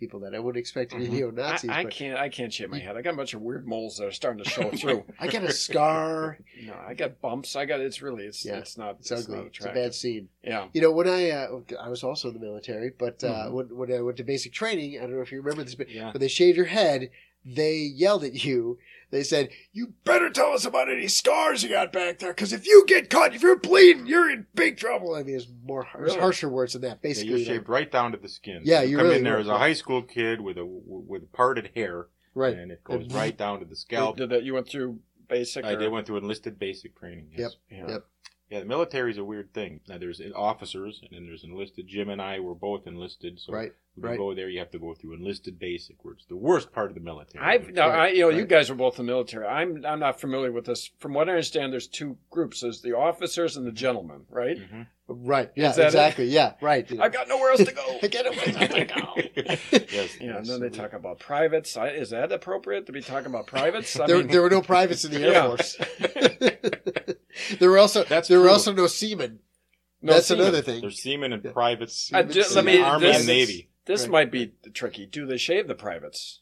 people 0.00 0.18
that 0.20 0.34
I 0.34 0.38
wouldn't 0.40 0.58
expect 0.58 0.90
to 0.92 0.98
be 0.98 1.06
Mhm. 1.06 1.10
neo 1.12 1.30
Nazis. 1.30 1.70
I 1.70 1.84
but 1.84 1.92
can't. 1.92 2.18
I 2.18 2.28
can't 2.30 2.52
shave 2.52 2.70
my 2.70 2.78
head. 2.78 2.96
I 2.96 3.02
got 3.02 3.14
a 3.14 3.16
bunch 3.16 3.34
of 3.34 3.42
weird 3.42 3.68
moles 3.68 3.98
that 3.98 4.06
are 4.06 4.10
starting 4.10 4.42
to 4.42 4.48
show 4.50 4.70
through. 4.80 5.04
I 5.20 5.28
got 5.28 5.44
a 5.44 5.52
scar. 5.52 6.38
no, 6.64 6.74
I 6.74 6.94
got 6.94 7.20
bumps. 7.20 7.54
I 7.54 7.66
got. 7.66 7.80
It's 7.80 8.02
really. 8.02 8.24
It's. 8.24 8.44
Yeah, 8.44 8.56
it's 8.56 8.76
not. 8.78 8.96
It's, 9.00 9.10
not 9.10 9.20
ugly. 9.20 9.38
It's 9.54 9.64
a 9.64 9.68
bad 9.72 9.94
scene. 9.94 10.28
Yeah. 10.42 10.68
You 10.72 10.80
know, 10.80 10.90
when 10.90 11.06
I 11.06 11.30
uh, 11.30 11.60
I 11.80 11.88
was 11.88 12.02
also 12.02 12.28
in 12.28 12.34
the 12.34 12.40
military, 12.40 12.90
but 12.98 13.22
uh, 13.22 13.46
Mhm. 13.48 13.52
when 13.52 13.76
when 13.76 13.92
I 13.92 14.00
went 14.00 14.16
to 14.16 14.24
basic 14.24 14.52
training, 14.52 14.98
I 14.98 15.02
don't 15.02 15.12
know 15.14 15.20
if 15.22 15.30
you 15.30 15.38
remember 15.40 15.62
this, 15.62 15.74
but 15.76 15.90
Yeah. 15.90 16.10
when 16.12 16.20
they 16.20 16.28
shaved 16.28 16.56
your 16.56 16.66
head, 16.66 17.10
they 17.44 17.76
yelled 17.76 18.24
at 18.24 18.42
you. 18.44 18.78
They 19.10 19.22
said, 19.24 19.48
"You 19.72 19.94
better 20.04 20.30
tell 20.30 20.52
us 20.52 20.64
about 20.64 20.88
any 20.90 21.08
scars 21.08 21.62
you 21.62 21.68
got 21.68 21.92
back 21.92 22.18
there, 22.20 22.32
because 22.32 22.52
if 22.52 22.66
you 22.66 22.84
get 22.86 23.10
caught, 23.10 23.34
if 23.34 23.42
you're 23.42 23.56
bleeding, 23.58 24.06
you're 24.06 24.30
in 24.30 24.46
big 24.54 24.76
trouble." 24.76 25.14
I 25.14 25.22
mean, 25.24 25.36
it's 25.36 25.48
more 25.64 25.82
it's 25.82 26.00
Really? 26.00 26.18
harsher 26.20 26.48
words 26.48 26.74
than 26.74 26.82
that. 26.82 26.88
Yeah, 26.88 26.94
Basically, 27.02 27.30
you're 27.42 27.54
shaved 27.54 27.68
right 27.68 27.90
down 27.90 28.12
to 28.12 28.18
the 28.18 28.28
skin. 28.28 28.62
Yeah, 28.64 28.82
you 28.82 28.90
you 28.90 28.96
come 28.98 29.06
really 29.06 29.18
in 29.18 29.24
there 29.24 29.34
were, 29.34 29.40
as 29.40 29.48
a 29.48 29.58
high 29.58 29.72
school 29.72 30.02
kid 30.02 30.40
with 30.40 30.58
a 30.58 30.64
with 30.64 31.32
parted 31.32 31.70
hair, 31.74 32.06
right? 32.34 32.56
and 32.56 32.70
it 32.70 32.84
goes 32.84 33.02
And- 33.02 33.12
right 33.12 33.36
down 33.36 33.58
to 33.58 33.64
the 33.64 33.76
scalp. 33.76 34.16
Did 34.16 34.30
that? 34.30 34.44
You 34.44 34.54
went 34.54 34.68
through 34.68 35.00
basic. 35.28 35.64
I 35.64 35.72
or- 35.72 35.78
did 35.78 35.90
went 35.90 36.06
through 36.06 36.18
enlisted 36.18 36.58
basic 36.58 36.96
training. 36.96 37.30
Yes. 37.36 37.56
Yeah. 37.70 37.88
Yep. 37.88 38.04
Yeah, 38.50 38.58
the 38.60 38.66
military 38.66 39.12
is 39.12 39.18
a 39.18 39.24
weird 39.24 39.54
thing. 39.54 39.80
Now 39.88 39.98
there's 39.98 40.20
officers 40.34 41.00
and 41.02 41.10
then 41.12 41.26
there's 41.26 41.44
enlisted. 41.44 41.86
Jim 41.86 42.08
and 42.10 42.20
I 42.20 42.40
were 42.40 42.54
both 42.54 42.86
enlisted, 42.86 43.38
so 43.38 43.52
Right, 43.52 43.72
when 43.94 44.04
right. 44.04 44.12
you 44.14 44.18
go 44.18 44.34
there, 44.34 44.48
you 44.48 44.58
have 44.58 44.72
to 44.72 44.78
go 44.78 44.92
through 44.94 45.14
enlisted 45.14 45.58
basic, 45.60 46.04
where 46.04 46.14
it's 46.14 46.26
the 46.26 46.36
worst 46.36 46.72
part 46.72 46.88
of 46.90 46.96
the 46.96 47.00
military. 47.00 47.44
I've 47.44 47.70
no, 47.70 47.82
I 47.82 48.08
you 48.08 48.22
know 48.22 48.28
you 48.30 48.44
guys 48.44 48.68
were 48.68 48.74
both 48.76 48.98
in 48.98 49.06
the 49.06 49.12
military. 49.12 49.46
I'm 49.46 49.84
I'm 49.86 50.00
not 50.00 50.20
familiar 50.20 50.50
with 50.50 50.64
this. 50.64 50.90
From 50.98 51.14
what 51.14 51.28
I 51.28 51.32
understand, 51.32 51.72
there's 51.72 51.86
two 51.86 52.18
groups: 52.28 52.60
there's 52.62 52.82
the 52.82 52.96
officers 52.96 53.56
and 53.56 53.64
the 53.66 53.72
gentlemen, 53.72 54.22
right? 54.28 54.56
Mhm. 54.58 54.86
Right. 55.12 55.50
Yeah. 55.56 55.70
Is 55.70 55.76
that 55.76 55.82
it? 55.82 55.86
Exactly. 55.88 56.24
Yeah. 56.26 56.52
Right. 56.62 56.86
I've 57.00 57.12
got 57.12 57.26
nowhere 57.28 57.50
else 57.50 57.64
to 57.64 57.72
go. 57.72 57.98
Get 58.08 58.26
away. 58.26 58.36
to 58.68 58.84
go. 58.84 59.14
yes. 59.90 60.16
Yeah, 60.20 60.36
and 60.36 60.46
Yes, 60.46 60.48
then 60.48 60.60
they 60.60 60.68
talk 60.68 60.92
about 60.92 61.18
privates. 61.18 61.76
Is 61.76 62.10
that 62.10 62.30
appropriate 62.30 62.86
to 62.86 62.92
be 62.92 63.00
talking 63.02 63.26
about 63.26 63.46
privates? 63.48 63.98
I 63.98 64.06
there, 64.06 64.18
mean, 64.18 64.28
there 64.28 64.40
were 64.42 64.50
no 64.50 64.62
privates 64.62 65.04
in 65.04 65.10
the 65.10 65.22
Air 65.24 65.32
Yeah. 65.32 65.46
Force. 65.48 65.76
there 67.58 67.70
were 67.70 67.78
also 67.78 68.04
That's 68.04 68.28
there 68.28 68.40
were 68.40 68.48
also 68.50 68.72
no 68.72 68.86
seamen. 68.86 69.40
no 70.00 70.14
That's 70.14 70.28
seamen. 70.28 70.42
another 70.42 70.62
thing. 70.62 70.80
There's 70.80 71.00
seamen 71.00 71.32
and 71.32 71.44
Yeah. 71.44 71.52
privates, 71.52 72.10
Uh, 72.12 72.22
ju- 72.22 72.44
let 72.54 72.64
me- 72.64 72.80
Army 72.80 73.06
this- 73.06 73.18
and 73.18 73.26
Navy. 73.26 73.70
This 73.86 74.02
Right. 74.02 74.10
might 74.10 74.30
be 74.30 74.52
tricky. 74.74 75.06
Do 75.06 75.26
they 75.26 75.38
shave 75.38 75.66
the 75.66 75.74
privates? 75.74 76.40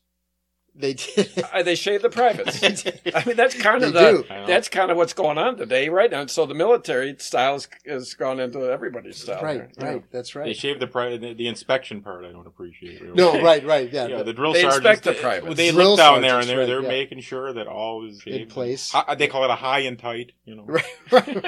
They 0.79 0.95
did. 0.95 1.45
Uh, 1.53 1.63
they 1.65 1.75
shave 1.75 2.03
the 2.03 2.09
privates. 2.09 2.63
I 3.15 3.25
mean, 3.25 3.37
that's 3.37 3.55
kind 3.55 3.83
They 3.83 3.89
of 3.89 3.93
the 3.93 4.23
do. 4.23 4.25
That's 4.47 4.69
kind 4.69 4.91
of 4.91 4.97
what's 4.97 5.13
going 5.13 5.37
on 5.37 5.57
today, 5.57 5.89
right 5.89 6.11
now. 6.11 6.25
So 6.27 6.47
the 6.47 6.55
military 6.55 7.17
style 7.19 7.55
has, 7.55 7.69
has 7.85 8.15
gone 8.15 8.39
into 8.39 8.61
everybody's 8.71 9.17
style. 9.21 9.43
Right. 9.43 9.57
here. 9.57 9.71
Right. 9.81 10.05
That's 10.13 10.37
right. 10.37 10.45
They 10.45 10.51
right. 10.51 10.57
shave 10.57 10.79
the, 10.81 10.87
pri- 10.87 11.17
the 11.17 11.35
the 11.35 11.49
inspection 11.49 12.01
part. 12.01 12.25
I 12.25 12.31
don't 12.33 12.47
appreciate. 12.47 13.01
Really. 13.03 13.15
No. 13.15 13.43
Right. 13.43 13.65
Right. 13.67 13.93
Yeah. 13.93 14.07
Yeah, 14.07 14.19
the- 14.19 14.25
the 14.25 14.33
drill 14.33 14.53
They 14.53 14.61
sergeants. 14.63 14.77
inspect 14.79 15.05
the 15.05 15.13
they- 15.13 15.21
privates. 15.21 15.57
They 15.57 15.71
Drill 15.73 15.91
look 15.91 15.99
down 15.99 16.23
there 16.23 16.39
and 16.39 16.49
they're 16.49 16.59
right, 16.59 16.67
they're 16.67 16.83
yeah. 16.83 16.89
making 16.89 17.21
sure 17.21 17.53
that 17.53 17.67
all 17.67 18.07
is 18.07 18.23
in 18.25 18.47
place. 18.49 18.93
Hi- 18.93 19.15
they 19.17 19.27
call 19.27 19.45
it 19.45 19.51
a 19.51 19.57
high 19.57 19.81
and 19.81 19.99
tight. 19.99 20.33
You 20.45 20.57
know. 20.57 20.65
Right. 20.65 20.85
Right. 21.11 21.45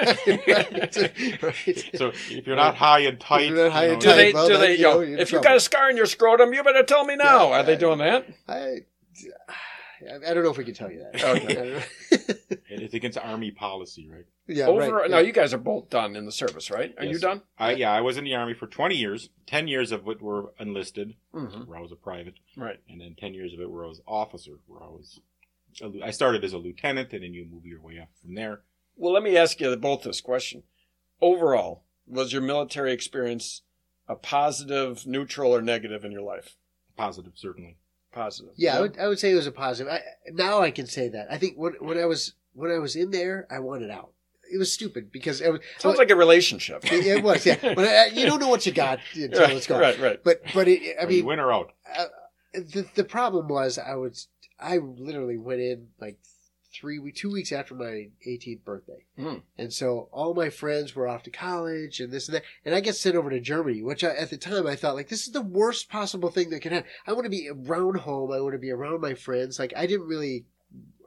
Right. 0.46 1.42
right. 1.42 1.90
So 1.94 2.08
if 2.08 2.46
you're 2.46 2.56
not 2.56 2.74
high 2.76 3.00
and 3.00 3.20
tight, 3.20 3.48
you're 3.48 3.64
not 3.64 3.72
high 3.72 3.86
you 3.86 3.92
and 3.94 4.04
know, 4.04 4.10
Do 4.10 4.16
they? 4.16 4.32
Well, 4.32 4.48
do 4.48 4.58
they? 4.58 4.72
you 4.72 4.78
You 4.78 4.82
know, 4.84 4.94
know, 4.94 5.00
you're 5.00 5.18
if 5.18 5.32
you've 5.32 5.42
got 5.42 5.56
a 5.56 5.60
scar 5.60 5.90
in 5.90 5.96
your 5.96 6.06
scrotum, 6.06 6.52
you 6.52 6.62
better 6.62 6.82
tell 6.82 7.04
me 7.04 7.16
now. 7.16 7.50
Yeah, 7.50 7.60
Are 7.60 7.62
they 7.62 7.76
doing 7.76 7.98
that? 7.98 8.26
I, 8.48 8.80
I 10.02 10.32
don't 10.32 10.42
know 10.44 10.50
if 10.50 10.56
we 10.56 10.64
can 10.64 10.72
tell 10.74 10.90
you 10.90 11.00
that. 11.12 11.22
Okay. 11.24 11.46
I 11.50 11.54
don't 11.54 11.72
know. 11.74 12.56
it's 12.70 12.94
against 12.94 13.18
army 13.18 13.50
policy, 13.50 14.08
right? 14.10 14.24
yeah. 14.46 14.64
Over. 14.66 14.94
right, 14.94 15.10
Now 15.10 15.18
yeah. 15.18 15.26
you 15.26 15.32
guys 15.32 15.52
are 15.52 15.58
both 15.58 15.90
done 15.90 16.16
in 16.16 16.24
the 16.24 16.32
service, 16.32 16.70
right? 16.70 16.94
Are 16.98 17.04
you 17.04 17.18
done? 17.18 17.42
I 17.58 17.72
yeah, 17.72 17.92
I 17.92 18.00
was 18.00 18.16
in 18.16 18.24
the 18.24 18.34
army 18.34 18.54
for 18.54 18.66
20 18.66 18.94
years. 18.94 19.28
10 19.46 19.68
years 19.68 19.92
of 19.92 20.08
it 20.08 20.22
were 20.22 20.54
enlisted, 20.58 21.16
Mm-hmm. 21.34 21.62
where 21.68 21.78
I 21.78 21.82
was 21.82 21.92
a 21.92 21.96
private, 21.96 22.34
Right. 22.56 22.80
and 22.88 22.98
then 23.00 23.14
10 23.18 23.34
years 23.34 23.52
of 23.52 23.60
it 23.60 23.70
where 23.70 23.84
I 23.84 23.88
was 23.88 24.00
officer, 24.08 24.52
where 24.66 24.82
I 24.82 24.86
was. 24.88 25.20
a 25.82 25.90
I 26.02 26.10
started 26.12 26.44
as 26.44 26.54
a 26.54 26.58
lieutenant, 26.58 27.12
and 27.12 27.22
then 27.22 27.34
you 27.34 27.44
move 27.44 27.66
your 27.66 27.80
way 27.82 27.98
up 28.00 28.08
from 28.22 28.34
there. 28.34 28.62
Well, 28.96 29.12
let 29.12 29.22
me 29.22 29.36
ask 29.36 29.60
you 29.60 29.74
both 29.76 30.02
this 30.02 30.20
question. 30.22 30.62
Overall, 31.20 31.84
was 32.06 32.32
your 32.32 32.42
military 32.42 32.92
experience 32.92 33.62
a 34.08 34.14
positive, 34.16 35.06
neutral, 35.06 35.54
or 35.54 35.60
negative 35.60 36.04
in 36.06 36.10
your 36.12 36.22
life? 36.22 36.56
Positive, 36.96 37.32
certainly. 37.36 37.76
Positive. 38.12 38.52
Yeah, 38.56 38.76
I 38.76 38.80
would, 38.80 38.98
I 38.98 39.06
would 39.08 39.18
say 39.18 39.30
it 39.30 39.36
was 39.36 39.46
a 39.46 39.52
positive. 39.52 39.92
I, 39.92 40.00
now 40.32 40.60
I 40.62 40.70
can 40.70 40.86
say 40.86 41.08
that. 41.08 41.28
I 41.30 41.38
think 41.38 41.56
when 41.56 41.74
when 41.80 41.96
I 41.98 42.06
was 42.06 42.34
when 42.54 42.70
I 42.70 42.78
was 42.78 42.96
in 42.96 43.10
there, 43.10 43.46
I 43.50 43.60
wanted 43.60 43.90
out. 43.90 44.10
It 44.52 44.58
was 44.58 44.72
stupid 44.72 45.12
because 45.12 45.40
it 45.40 45.50
was, 45.52 45.60
Sounds 45.78 45.96
like 45.98 46.10
a 46.10 46.16
relationship. 46.16 46.84
it, 46.92 47.06
it 47.06 47.22
was 47.22 47.46
yeah. 47.46 47.56
But 47.62 47.86
I, 47.86 48.06
you 48.06 48.26
don't 48.26 48.40
know 48.40 48.48
what 48.48 48.66
you 48.66 48.72
got 48.72 48.98
until 49.14 49.44
it's 49.56 49.68
gone. 49.68 49.80
right, 49.80 49.98
right. 50.00 50.20
But 50.24 50.42
but 50.52 50.66
it, 50.66 50.96
I 51.00 51.04
Are 51.04 51.10
you 51.10 51.18
mean, 51.18 51.26
win 51.26 51.38
or 51.40 51.52
out? 51.52 51.70
uh, 51.96 52.06
the 52.52 52.84
the 52.96 53.04
problem 53.04 53.46
was 53.46 53.78
I 53.78 53.94
was 53.94 54.26
I 54.58 54.78
literally 54.78 55.38
went 55.38 55.60
in 55.60 55.88
like 56.00 56.18
three 56.72 56.98
we- 56.98 57.12
two 57.12 57.30
weeks 57.30 57.52
after 57.52 57.74
my 57.74 58.08
18th 58.26 58.64
birthday, 58.64 59.04
Hmm. 59.18 59.36
and 59.58 59.72
so 59.72 60.08
all 60.12 60.34
my 60.34 60.50
friends 60.50 60.94
were 60.94 61.08
off 61.08 61.22
to 61.24 61.30
college 61.30 62.00
and 62.00 62.12
this 62.12 62.28
and 62.28 62.36
that, 62.36 62.44
and 62.64 62.74
I 62.74 62.80
get 62.80 62.94
sent 62.96 63.16
over 63.16 63.28
to 63.30 63.40
Germany, 63.40 63.82
which 63.82 64.04
I, 64.04 64.10
at 64.14 64.30
the 64.30 64.36
time 64.36 64.66
I 64.66 64.76
thought 64.76 64.94
like 64.94 65.08
this 65.08 65.26
is 65.26 65.32
the 65.32 65.40
worst 65.42 65.88
possible 65.88 66.30
thing 66.30 66.50
that 66.50 66.60
can 66.62 66.72
happen. 66.72 66.88
I 67.06 67.12
want 67.12 67.24
to 67.24 67.30
be 67.30 67.48
around 67.50 67.96
home. 68.00 68.30
I 68.32 68.40
want 68.40 68.52
to 68.52 68.58
be 68.58 68.70
around 68.70 69.00
my 69.00 69.14
friends. 69.14 69.58
Like 69.58 69.72
I 69.76 69.86
didn't 69.86 70.06
really 70.06 70.44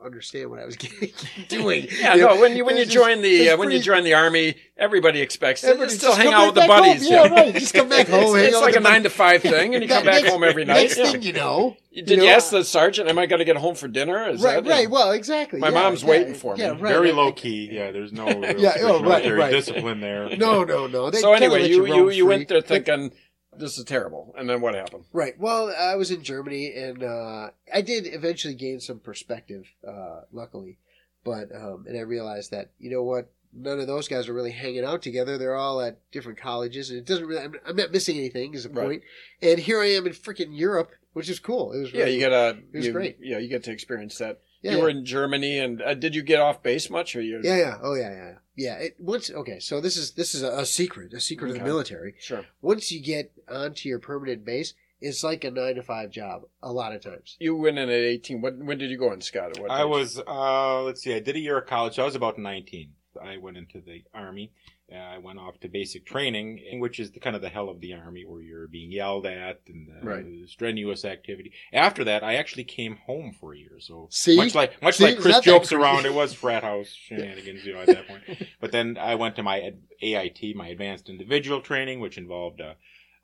understand 0.04 0.50
what 0.50 0.60
I 0.60 0.66
was 0.66 0.76
getting, 0.78 1.12
doing. 1.48 1.88
Yeah, 1.98 2.16
You 2.16 2.22
know, 2.24 2.36
no. 2.36 2.42
When 2.42 2.58
you 2.58 2.66
when 2.66 2.76
you 2.76 2.82
was 2.86 2.90
join 2.94 3.22
the 3.22 3.52
uh, 3.52 3.58
when 3.58 3.72
you 3.72 3.80
join 3.80 4.04
the 4.04 4.14
army, 4.16 4.56
everybody 4.78 5.22
expects 5.22 5.62
to 5.62 5.68
still 5.90 6.12
just 6.12 6.22
hang 6.22 6.34
out 6.34 6.48
with 6.48 6.56
the 6.56 6.62
back 6.62 6.70
home. 6.70 6.80
buddies. 6.82 7.10
Yeah, 7.10 7.28
right. 7.28 7.54
Just 7.54 7.74
come 7.74 7.88
back 7.88 8.08
home, 8.10 8.36
It's, 8.38 8.50
it's 8.54 8.62
like 8.62 8.76
a 8.76 8.82
nine 8.82 9.04
to 9.04 9.10
five 9.10 9.42
thing, 9.42 9.74
and 9.76 9.82
you 9.84 9.88
come 9.88 10.04
back 10.04 10.24
next- 10.24 10.30
home 10.34 10.44
every 10.44 10.66
night. 10.66 10.74
Next 10.82 10.98
Yeah. 10.98 11.12
thing 11.12 11.22
you 11.22 11.32
know, 11.34 11.78
Did 11.94 12.10
you 12.10 12.24
you, 12.24 12.30
ask 12.30 12.50
the 12.50 12.64
sergeant, 12.64 13.08
"Am 13.08 13.20
I 13.20 13.28
going 13.28 13.40
to 13.40 13.46
get 13.46 13.56
home 13.58 13.76
for 13.76 13.88
dinner?" 13.88 14.28
Is 14.28 14.42
right, 14.42 14.64
that, 14.64 14.70
right. 14.70 14.90
Well, 14.90 15.12
exactly. 15.12 15.60
My 15.60 15.68
yeah, 15.68 15.74
mom's 15.74 16.02
yeah, 16.02 16.10
waiting 16.10 16.34
for 16.34 16.56
me. 16.56 16.62
Yeah, 16.62 16.70
right. 16.70 16.80
Very 16.80 17.08
right. 17.08 17.16
low 17.16 17.32
key. 17.32 17.70
Yeah, 17.72 17.92
there's 17.92 18.12
no 18.12 18.26
real 18.26 18.44
Yeah, 18.60 18.74
oh, 18.80 19.04
right, 19.04 19.32
right. 19.32 19.52
discipline 19.52 20.00
there. 20.00 20.36
No, 20.36 20.64
no, 20.64 20.88
no. 20.88 21.12
They 21.12 21.20
so 21.20 21.34
anyway, 21.34 21.70
you 21.70 21.86
you, 21.86 22.10
you 22.10 22.26
went 22.26 22.48
there 22.48 22.62
But- 22.62 22.68
thinking 22.68 23.12
this 23.58 23.78
is 23.78 23.86
terrible, 23.86 24.34
and 24.38 24.50
then 24.50 24.62
what 24.62 24.74
happened? 24.76 25.06
Right. 25.14 25.40
Well, 25.40 25.74
I 25.78 25.96
was 25.96 26.10
in 26.10 26.24
Germany, 26.24 26.74
and 26.74 27.04
uh, 27.04 27.50
I 27.72 27.82
did 27.82 28.08
eventually 28.08 28.56
gain 28.56 28.80
some 28.80 29.00
perspective. 29.00 29.66
Uh, 29.88 30.22
luckily, 30.32 30.80
but 31.24 31.50
um, 31.56 31.86
and 31.88 31.98
I 31.98 32.02
realized 32.02 32.52
that 32.52 32.72
you 32.80 32.90
know 32.90 33.04
what 33.04 33.32
none 33.54 33.80
of 33.80 33.88
those 33.88 34.08
guys 34.08 34.28
are 34.28 34.34
really 34.34 34.52
hanging 34.52 34.84
out 34.84 35.02
together. 35.02 35.38
They're 35.38 35.56
all 35.56 35.82
at 35.82 36.00
different 36.12 36.40
colleges, 36.40 36.90
and 36.90 37.00
it 37.00 37.06
doesn't 37.06 37.26
really. 37.26 37.44
I'm, 37.44 37.56
I'm 37.66 37.76
not 37.76 37.92
missing 37.92 38.18
anything. 38.18 38.54
Is 38.54 38.64
the 38.64 38.70
Right. 38.70 39.02
And 39.42 39.60
here 39.60 39.82
I 39.82 39.88
am 39.92 40.08
in 40.08 40.14
freaking 40.14 40.58
Europe, 40.58 40.92
which 41.14 41.30
is 41.30 41.40
cool. 41.40 41.72
It 41.74 41.80
was 41.80 41.94
Yeah, 41.94 42.02
really, 42.02 42.14
you 42.16 42.20
get 42.20 42.32
a. 42.32 42.50
It 42.72 42.78
was 42.78 42.86
you, 42.88 42.92
great. 42.92 43.18
Yeah, 43.22 43.38
you 43.40 43.48
get 43.48 43.64
to 43.66 43.72
experience 43.72 44.18
that. 44.18 44.42
yeah, 44.62 44.72
you 44.72 44.78
yeah. 44.78 44.84
were 44.84 44.90
in 44.90 45.06
Germany, 45.06 45.60
and 45.60 45.82
uh, 45.82 45.94
did 45.94 46.14
you 46.16 46.22
get 46.22 46.40
off 46.40 46.62
base 46.64 46.90
much, 46.90 47.16
or 47.16 47.22
you? 47.22 47.40
yeah, 47.44 47.58
yeah, 47.58 47.78
oh 47.82 47.96
yeah, 47.96 48.12
yeah, 48.12 48.34
yeah. 48.56 48.76
It 48.76 48.96
once 49.00 49.30
okay. 49.32 49.60
So 49.60 49.80
this 49.82 49.98
is 49.98 50.12
this 50.12 50.36
is 50.36 50.44
a, 50.44 50.52
a 50.60 50.66
secret, 50.66 51.14
a 51.14 51.20
secret 51.20 51.52
of 51.52 51.58
the 51.58 51.64
military. 51.64 52.16
Sure. 52.20 52.46
Once 52.62 52.92
you 52.92 53.02
get 53.02 53.32
onto 53.50 53.88
your 53.90 54.00
permanent 54.00 54.44
base, 54.46 54.74
it's 55.02 55.24
like 55.24 55.44
a 55.44 55.52
nine 55.52 55.76
to 55.76 55.84
five 55.84 56.12
job 56.12 56.44
a 56.62 56.72
lot 56.72 56.94
of 56.96 57.02
times. 57.02 57.36
You 57.40 57.56
went 57.56 57.78
in 57.78 57.90
at 57.90 57.96
18. 57.96 58.42
What, 58.42 58.58
when 58.58 58.78
did 58.78 58.90
you 58.90 58.98
go 58.98 59.12
in, 59.12 59.22
Scott? 59.22 59.60
What 59.60 59.70
I 59.70 59.82
age? 59.84 59.90
was, 59.90 60.22
uh, 60.26 60.82
let's 60.84 61.02
see, 61.04 61.14
I 61.14 61.20
did 61.20 61.36
a 61.36 61.40
year 61.40 61.58
of 61.58 61.68
college. 61.68 61.96
So 61.96 62.04
I 62.04 62.06
was 62.06 62.16
about 62.16 62.38
19. 62.38 62.92
I 63.22 63.38
went 63.38 63.58
into 63.58 63.82
the 63.82 64.04
army. 64.14 64.52
Uh, 64.92 64.96
I 64.98 65.18
went 65.18 65.40
off 65.40 65.60
to 65.62 65.68
basic 65.70 66.06
training, 66.06 66.80
which 66.80 67.00
is 67.00 67.12
the 67.12 67.20
kind 67.20 67.36
of 67.36 67.42
the 67.42 67.50
hell 67.50 67.70
of 67.70 67.80
the 67.80 67.94
army, 67.94 68.26
where 68.26 68.42
you're 68.42 68.68
being 68.68 68.92
yelled 68.92 69.26
at 69.26 69.62
and 69.68 69.90
uh, 69.90 70.06
Right. 70.06 70.26
strenuous 70.48 71.06
activity. 71.06 71.54
After 71.72 72.04
that, 72.04 72.24
I 72.24 72.36
actually 72.36 72.66
came 72.66 72.98
home 72.98 73.34
for 73.40 73.54
a 73.54 73.58
year. 73.58 73.80
So 73.80 74.08
See? 74.12 74.36
much 74.36 74.54
like 74.56 74.82
much 74.82 74.98
See? 74.98 75.06
like 75.06 75.20
Chris 75.20 75.40
jokes 75.40 75.72
around, 75.72 76.06
it 76.06 76.14
was 76.14 76.34
frat 76.34 76.64
house 76.64 76.88
shenanigans, 77.08 77.66
you 77.66 77.74
know, 77.74 77.80
at 77.82 77.88
that 77.88 78.08
point. 78.08 78.24
But 78.60 78.72
then 78.72 78.98
I 78.98 79.16
went 79.16 79.36
to 79.38 79.44
my 79.44 79.74
AIT, 80.02 80.56
my 80.56 80.68
advanced 80.68 81.10
individual 81.10 81.62
training, 81.62 82.00
which 82.00 82.18
involved 82.18 82.62
uh, 82.62 82.74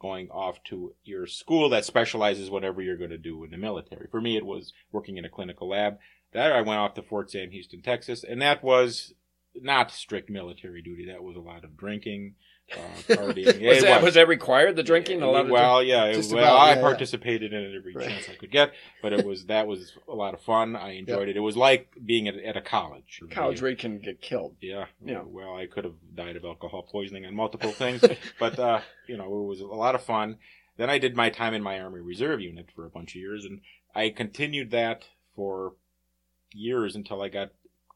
going 0.01 0.29
off 0.31 0.63
to 0.65 0.93
your 1.03 1.27
school 1.27 1.69
that 1.69 1.85
specializes 1.85 2.49
whatever 2.49 2.81
you're 2.81 2.97
going 2.97 3.09
to 3.09 3.17
do 3.17 3.43
in 3.43 3.51
the 3.51 3.57
military. 3.57 4.07
For 4.09 4.21
me, 4.21 4.37
it 4.37 4.45
was 4.45 4.71
working 4.91 5.17
in 5.17 5.25
a 5.25 5.29
clinical 5.29 5.69
lab. 5.69 5.97
That 6.31 6.51
I 6.51 6.61
went 6.61 6.79
off 6.79 6.93
to 6.93 7.01
Fort 7.01 7.31
Sam 7.31 7.49
Houston, 7.51 7.81
Texas, 7.81 8.23
and 8.23 8.41
that 8.41 8.63
was 8.63 9.13
not 9.55 9.91
strict 9.91 10.29
military 10.29 10.81
duty. 10.81 11.07
That 11.07 11.23
was 11.23 11.35
a 11.35 11.39
lot 11.39 11.63
of 11.63 11.75
drinking, 11.77 12.35
uh, 12.71 12.77
partying. 13.13 13.67
was, 13.67 13.81
that, 13.83 14.01
was 14.03 14.13
that 14.13 14.27
required? 14.27 14.75
The 14.75 14.83
drinking? 14.83 15.21
A 15.21 15.29
lot 15.29 15.45
of 15.45 15.51
well, 15.51 15.81
yeah. 15.83 16.05
it- 16.05 16.17
well, 16.31 16.43
about, 16.43 16.59
I 16.59 16.69
yeah, 16.69 16.75
yeah. 16.75 16.81
participated 16.81 17.51
in 17.53 17.61
it 17.63 17.75
every 17.75 17.93
Right. 17.93 18.07
chance 18.09 18.29
I 18.29 18.35
could 18.35 18.51
get, 18.51 18.71
but 19.01 19.11
it 19.13 19.25
was 19.25 19.45
that 19.47 19.67
was 19.67 19.93
a 20.07 20.13
lot 20.13 20.33
of 20.33 20.41
fun. 20.41 20.75
I 20.75 20.91
enjoyed 20.91 21.27
it. 21.29 21.35
It 21.37 21.41
was 21.41 21.57
like 21.57 21.89
being 22.05 22.27
at, 22.27 22.35
at 22.35 22.55
a 22.57 22.61
college. 22.61 23.21
college 23.31 23.61
where 23.61 23.71
you 23.71 23.77
can 23.77 23.99
get 23.99 24.21
killed. 24.21 24.55
Yeah. 24.61 24.85
Yeah. 25.03 25.23
Well, 25.25 25.55
I 25.55 25.65
could 25.65 25.83
have 25.83 25.95
died 26.15 26.35
of 26.35 26.45
alcohol 26.45 26.83
poisoning 26.83 27.25
and 27.25 27.35
multiple 27.35 27.71
things, 27.71 28.03
but 28.39 28.57
uh, 28.59 28.81
you 29.07 29.17
know, 29.17 29.25
it 29.25 29.47
was 29.47 29.61
a 29.61 29.65
lot 29.65 29.95
of 29.95 30.03
fun. 30.03 30.37
Then 30.77 30.89
I 30.89 30.97
did 30.99 31.15
my 31.15 31.29
time 31.29 31.53
in 31.53 31.61
my 31.63 31.79
Army 31.79 31.99
Reserve 31.99 32.39
unit 32.39 32.67
for 32.73 32.85
a 32.85 32.89
bunch 32.89 33.11
of 33.11 33.19
years, 33.21 33.43
and 33.43 33.59
I 33.93 34.09
continued 34.11 34.71
that 34.71 35.05
for 35.35 35.73
years 36.53 36.95
until 36.95 37.21
I 37.21 37.29
got 37.29 37.49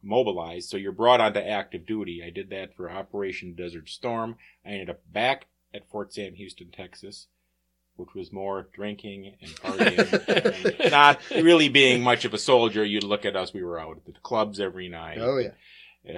mobilized. 0.03 0.69
So 0.69 0.77
you're 0.77 0.91
brought 0.91 1.22
onto 1.22 1.39
active 1.39 1.86
duty. 1.86 2.22
I 2.25 2.29
did 2.29 2.50
that 2.51 2.75
for 2.75 2.91
Operation 2.91 3.53
Desert 3.55 3.89
Storm. 3.89 4.36
I 4.65 4.69
ended 4.69 4.89
up 4.91 5.01
back 5.12 5.45
at 5.74 5.89
Fort 5.89 6.13
Sam 6.13 6.33
Houston, 6.36 6.69
Texas, 6.72 7.27
which 7.95 8.13
was 8.13 8.31
more 8.31 8.67
drinking 8.74 9.36
and 9.41 9.51
partying. 9.51 10.79
and 10.81 10.91
not 10.91 11.19
really 11.31 11.69
being 11.69 12.03
much 12.03 12.25
of 12.25 12.33
a 12.33 12.38
soldier. 12.38 12.83
You'd 12.83 13.03
look 13.03 13.25
at 13.25 13.36
us, 13.36 13.53
we 13.53 13.63
were 13.63 13.79
out 13.79 13.98
at 13.98 14.05
the 14.05 14.19
clubs 14.22 14.60
every 14.60 14.89
night. 14.89 15.17
Oh 15.19 15.38
yeah. 15.38 15.51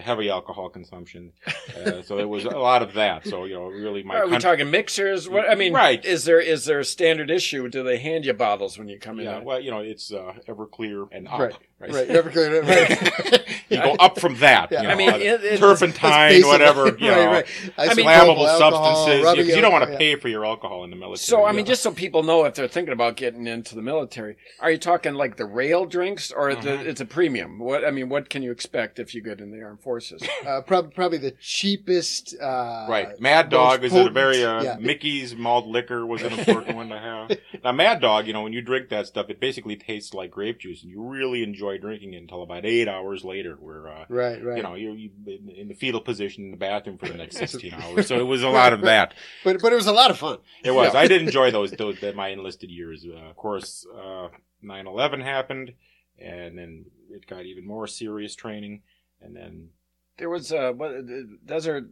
Heavy 0.02 0.32
alcohol 0.32 0.70
consumption. 0.70 1.32
Uh, 1.78 2.02
so 2.02 2.16
there 2.16 2.28
was 2.28 2.44
a 2.44 2.50
lot 2.50 2.82
of 2.82 2.94
that. 2.94 3.28
So, 3.28 3.46
you 3.46 3.54
know, 3.54 3.66
really 3.66 4.02
my 4.02 4.16
Are 4.16 4.26
we 4.26 4.32
country- 4.32 4.50
talking 4.50 4.72
mixers? 4.72 5.30
What 5.30 5.48
I 5.48 5.54
mean, 5.54 5.74
Right. 5.74 6.04
Is 6.04 6.26
there 6.26 6.40
is 6.40 6.66
there 6.66 6.80
a 6.80 6.84
standard 6.86 7.30
issue? 7.30 7.70
Do 7.70 7.84
they 7.84 8.00
hand 8.00 8.26
you 8.26 8.34
bottles 8.34 8.80
when 8.80 8.88
you 8.90 8.98
come 9.00 9.20
in? 9.20 9.26
Yeah, 9.26 9.42
well, 9.44 9.60
you 9.60 9.70
know, 9.70 9.82
it's 9.82 10.12
uh, 10.12 10.34
Everclear 10.48 11.08
and 11.12 11.28
up. 11.28 11.40
Right. 11.40 11.58
Right. 11.78 11.92
Right. 11.92 12.10
Never 12.10 12.30
clear 12.30 12.62
right. 12.64 13.44
you 13.70 13.78
go 13.78 13.96
up 14.00 14.18
from 14.20 14.38
that. 14.38 14.72
Yeah. 14.72 14.84
You 14.84 14.88
I 14.90 14.96
mean, 14.96 15.10
it- 15.10 15.44
it- 15.44 15.58
turpentine, 15.60 16.30
Basic- 16.32 16.46
whatever. 16.48 16.86
You 17.06 17.12
know, 17.12 17.26
right. 17.26 17.46
I 17.78 17.94
mean, 17.94 18.06
flammable 18.06 18.38
Isopropyl 18.38 18.62
alcohol, 18.62 18.96
substances. 19.06 19.26
rubbing 19.26 19.42
Because 19.44 19.56
you 19.58 19.62
don't 19.62 19.72
want 19.74 19.82
to 19.84 19.90
alcohol, 19.92 19.98
pay 20.00 20.16
for 20.16 20.30
your 20.30 20.46
alcohol 20.46 20.84
in 20.86 20.90
the 20.90 20.96
military. 20.96 21.18
So 21.18 21.44
I 21.46 21.52
mean, 21.52 21.66
Yeah. 21.66 21.72
just 21.74 21.84
so 21.84 21.92
people 21.92 22.24
know 22.24 22.46
if 22.46 22.56
they're 22.56 22.68
thinking 22.70 22.94
about 22.94 23.18
getting 23.18 23.46
into 23.46 23.76
the 23.76 23.82
military, 23.82 24.38
are 24.62 24.72
you 24.72 24.78
talking 24.78 25.14
like 25.16 25.36
the 25.36 25.46
rail 25.46 25.86
drinks 25.86 26.32
or 26.32 26.56
the, 26.56 26.70
Mhm. 26.70 26.86
it's 26.86 27.02
a 27.02 27.06
premium? 27.06 27.60
What 27.60 27.84
I 27.86 27.92
mean, 27.92 28.08
what 28.08 28.30
can 28.30 28.42
you 28.42 28.52
expect 28.52 28.98
if 28.98 29.14
you 29.14 29.22
get 29.22 29.42
in 29.42 29.52
the 29.52 29.62
armed 29.62 29.82
forces? 29.82 30.22
Uh, 30.48 30.62
prob- 30.62 30.94
probably 30.96 31.18
the 31.18 31.32
cheapest. 31.42 32.36
Uh, 32.42 32.86
Right, 32.90 33.20
Mad 33.20 33.50
Dog 33.50 33.84
is 33.84 33.94
a 33.94 34.10
very 34.10 34.44
uh, 34.44 34.64
yeah. 34.64 34.78
Mickey's 34.80 35.36
malt 35.36 35.68
liquor 35.68 36.06
was 36.06 36.22
an 36.22 36.32
important 36.34 36.76
one 36.78 36.90
to 36.90 36.98
have. 37.00 37.38
Now, 37.64 37.72
Mad 37.72 38.00
Dog, 38.00 38.28
you 38.28 38.34
know, 38.34 38.44
when 38.44 38.54
you 38.54 38.62
drink 38.62 38.90
that 38.90 39.08
stuff, 39.08 39.28
it 39.30 39.40
basically 39.40 39.76
tastes 39.76 40.14
like 40.14 40.30
grape 40.30 40.60
juice, 40.60 40.84
and 40.84 40.92
you 40.92 41.02
really 41.02 41.42
enjoy 41.42 41.65
drinking 41.78 42.14
it 42.14 42.18
until 42.18 42.44
about 42.44 42.66
eight 42.66 42.88
hours 42.88 43.24
later, 43.24 43.56
where 43.60 43.88
uh, 43.88 44.06
Right. 44.10 44.44
Right. 44.44 44.58
you 44.58 44.64
know 44.64 44.76
you're 44.76 44.96
you, 44.96 45.10
in, 45.28 45.50
in 45.50 45.68
the 45.68 45.74
fetal 45.74 46.02
position 46.02 46.46
in 46.46 46.52
the 46.52 46.58
bathroom 46.58 46.98
for 46.98 47.08
the 47.08 47.16
next 47.18 47.38
sixteen 47.44 47.74
hours. 47.74 48.08
So 48.08 48.18
it 48.20 48.24
was 48.24 48.44
a 48.44 48.50
lot 48.50 48.74
of 48.74 48.82
that. 48.82 49.14
but 49.44 49.62
but 49.62 49.74
it 49.74 49.76
was 49.76 49.88
a 49.88 49.92
lot 49.94 50.12
of 50.12 50.18
fun. 50.18 50.38
It 50.64 50.72
was. 50.72 50.94
Yeah. 50.94 51.00
I 51.00 51.08
did 51.08 51.22
enjoy 51.22 51.52
those 51.58 51.72
those 51.72 52.00
that 52.02 52.16
my 52.16 52.30
enlisted 52.30 52.70
years. 52.70 53.06
Uh, 53.06 53.30
of 53.30 53.36
course, 53.36 53.86
uh, 53.96 54.28
9/11 54.64 55.24
happened, 55.24 55.74
and 56.20 56.58
then 56.58 56.86
it 57.12 57.28
got 57.28 57.46
even 57.46 57.66
more 57.68 57.88
serious 57.88 58.36
training, 58.36 58.82
and 59.22 59.36
then 59.36 59.70
There 60.18 60.30
was 60.30 60.52
uh, 60.52 60.72
what 60.74 60.92
uh, 60.92 61.02
Desert 61.46 61.90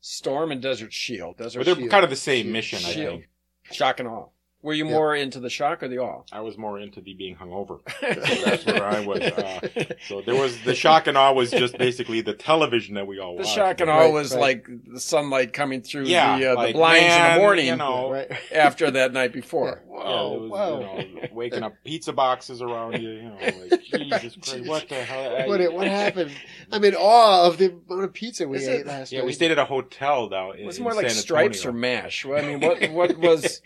Storm 0.00 0.50
and 0.52 0.60
Desert 0.60 0.92
Shield. 0.92 1.36
Desert 1.38 1.60
but 1.60 1.66
they're 1.66 1.74
Shield. 1.76 1.90
kind 1.90 2.04
of 2.04 2.10
the 2.10 2.16
same 2.16 2.44
Shield. 2.44 2.52
mission. 2.52 2.78
I 2.78 2.92
Shield. 2.92 3.20
think 3.20 3.28
shock 3.72 4.00
and 4.00 4.08
awe. 4.08 4.26
Were 4.62 4.72
you 4.74 4.86
Yeah. 4.86 4.92
more 4.92 5.16
into 5.16 5.40
the 5.40 5.50
shock 5.50 5.82
or 5.82 5.88
the 5.88 5.98
awe? 5.98 6.22
I 6.30 6.40
was 6.40 6.56
more 6.56 6.78
into 6.78 7.00
the 7.00 7.14
being 7.14 7.34
hungover. 7.34 7.80
that's 8.44 8.64
where 8.64 8.84
I 8.84 9.00
was. 9.04 9.20
Uh, 9.20 9.60
So 10.06 10.20
there 10.22 10.36
was 10.36 10.60
the 10.62 10.74
shock 10.74 11.08
and 11.08 11.16
awe 11.18 11.32
was 11.32 11.50
just 11.50 11.76
basically 11.78 12.20
the 12.20 12.34
television 12.34 12.94
that 12.94 13.06
we 13.08 13.18
all 13.18 13.32
the 13.32 13.38
watched. 13.38 13.48
The 13.48 13.54
shock 13.54 13.80
and 13.80 13.90
awe 13.90 13.98
Right, 14.02 14.12
was 14.12 14.32
right. 14.32 14.40
like 14.40 14.66
the 14.86 15.00
sunlight 15.00 15.52
coming 15.52 15.82
through 15.82 16.04
Yeah, 16.04 16.38
the, 16.38 16.52
uh, 16.52 16.54
like, 16.54 16.68
the 16.68 16.72
blinds 16.78 17.12
in 17.12 17.32
the 17.34 17.38
morning 17.40 17.66
you 17.66 17.76
know, 17.76 18.12
right. 18.12 18.30
after 18.54 18.90
that 18.92 19.12
night 19.12 19.32
before. 19.32 19.82
Yeah. 19.84 19.98
Yeah, 19.98 20.04
Whoa, 20.04 20.34
it 20.34 20.40
was, 20.40 20.50
whoa. 20.50 20.98
you 21.00 21.14
know, 21.14 21.28
waking 21.32 21.62
up 21.64 21.74
pizza 21.84 22.12
boxes 22.12 22.62
around 22.62 23.00
you. 23.02 23.08
You 23.10 23.22
know, 23.22 23.36
like 23.70 23.82
Jesus 23.84 24.36
Christ, 24.36 24.66
what 24.68 24.88
the 24.88 24.94
hell? 25.02 25.48
What, 25.48 25.72
what 25.72 25.86
happened? 26.02 26.30
I'm 26.70 26.84
in 26.84 26.94
awe 26.94 27.46
of 27.46 27.58
the 27.58 27.72
amount 27.88 28.04
of 28.04 28.12
pizza 28.12 28.46
we 28.46 28.58
Is 28.58 28.68
ate 28.68 28.80
it- 28.82 28.86
last 28.86 29.10
Yeah, 29.12 29.18
night. 29.20 29.26
we 29.26 29.32
stayed 29.32 29.50
at 29.50 29.58
a 29.58 29.64
hotel 29.64 30.28
though. 30.28 30.52
in, 30.52 30.60
It 30.60 30.66
was 30.66 30.78
in 30.78 30.84
more 30.84 30.94
like 30.94 31.10
San 31.10 31.20
stripes 31.20 31.66
or 31.66 31.72
mash. 31.72 32.24
Well, 32.24 32.38
I 32.44 32.46
mean, 32.46 32.60
what 32.60 32.90
what 32.92 33.18
was? 33.18 33.60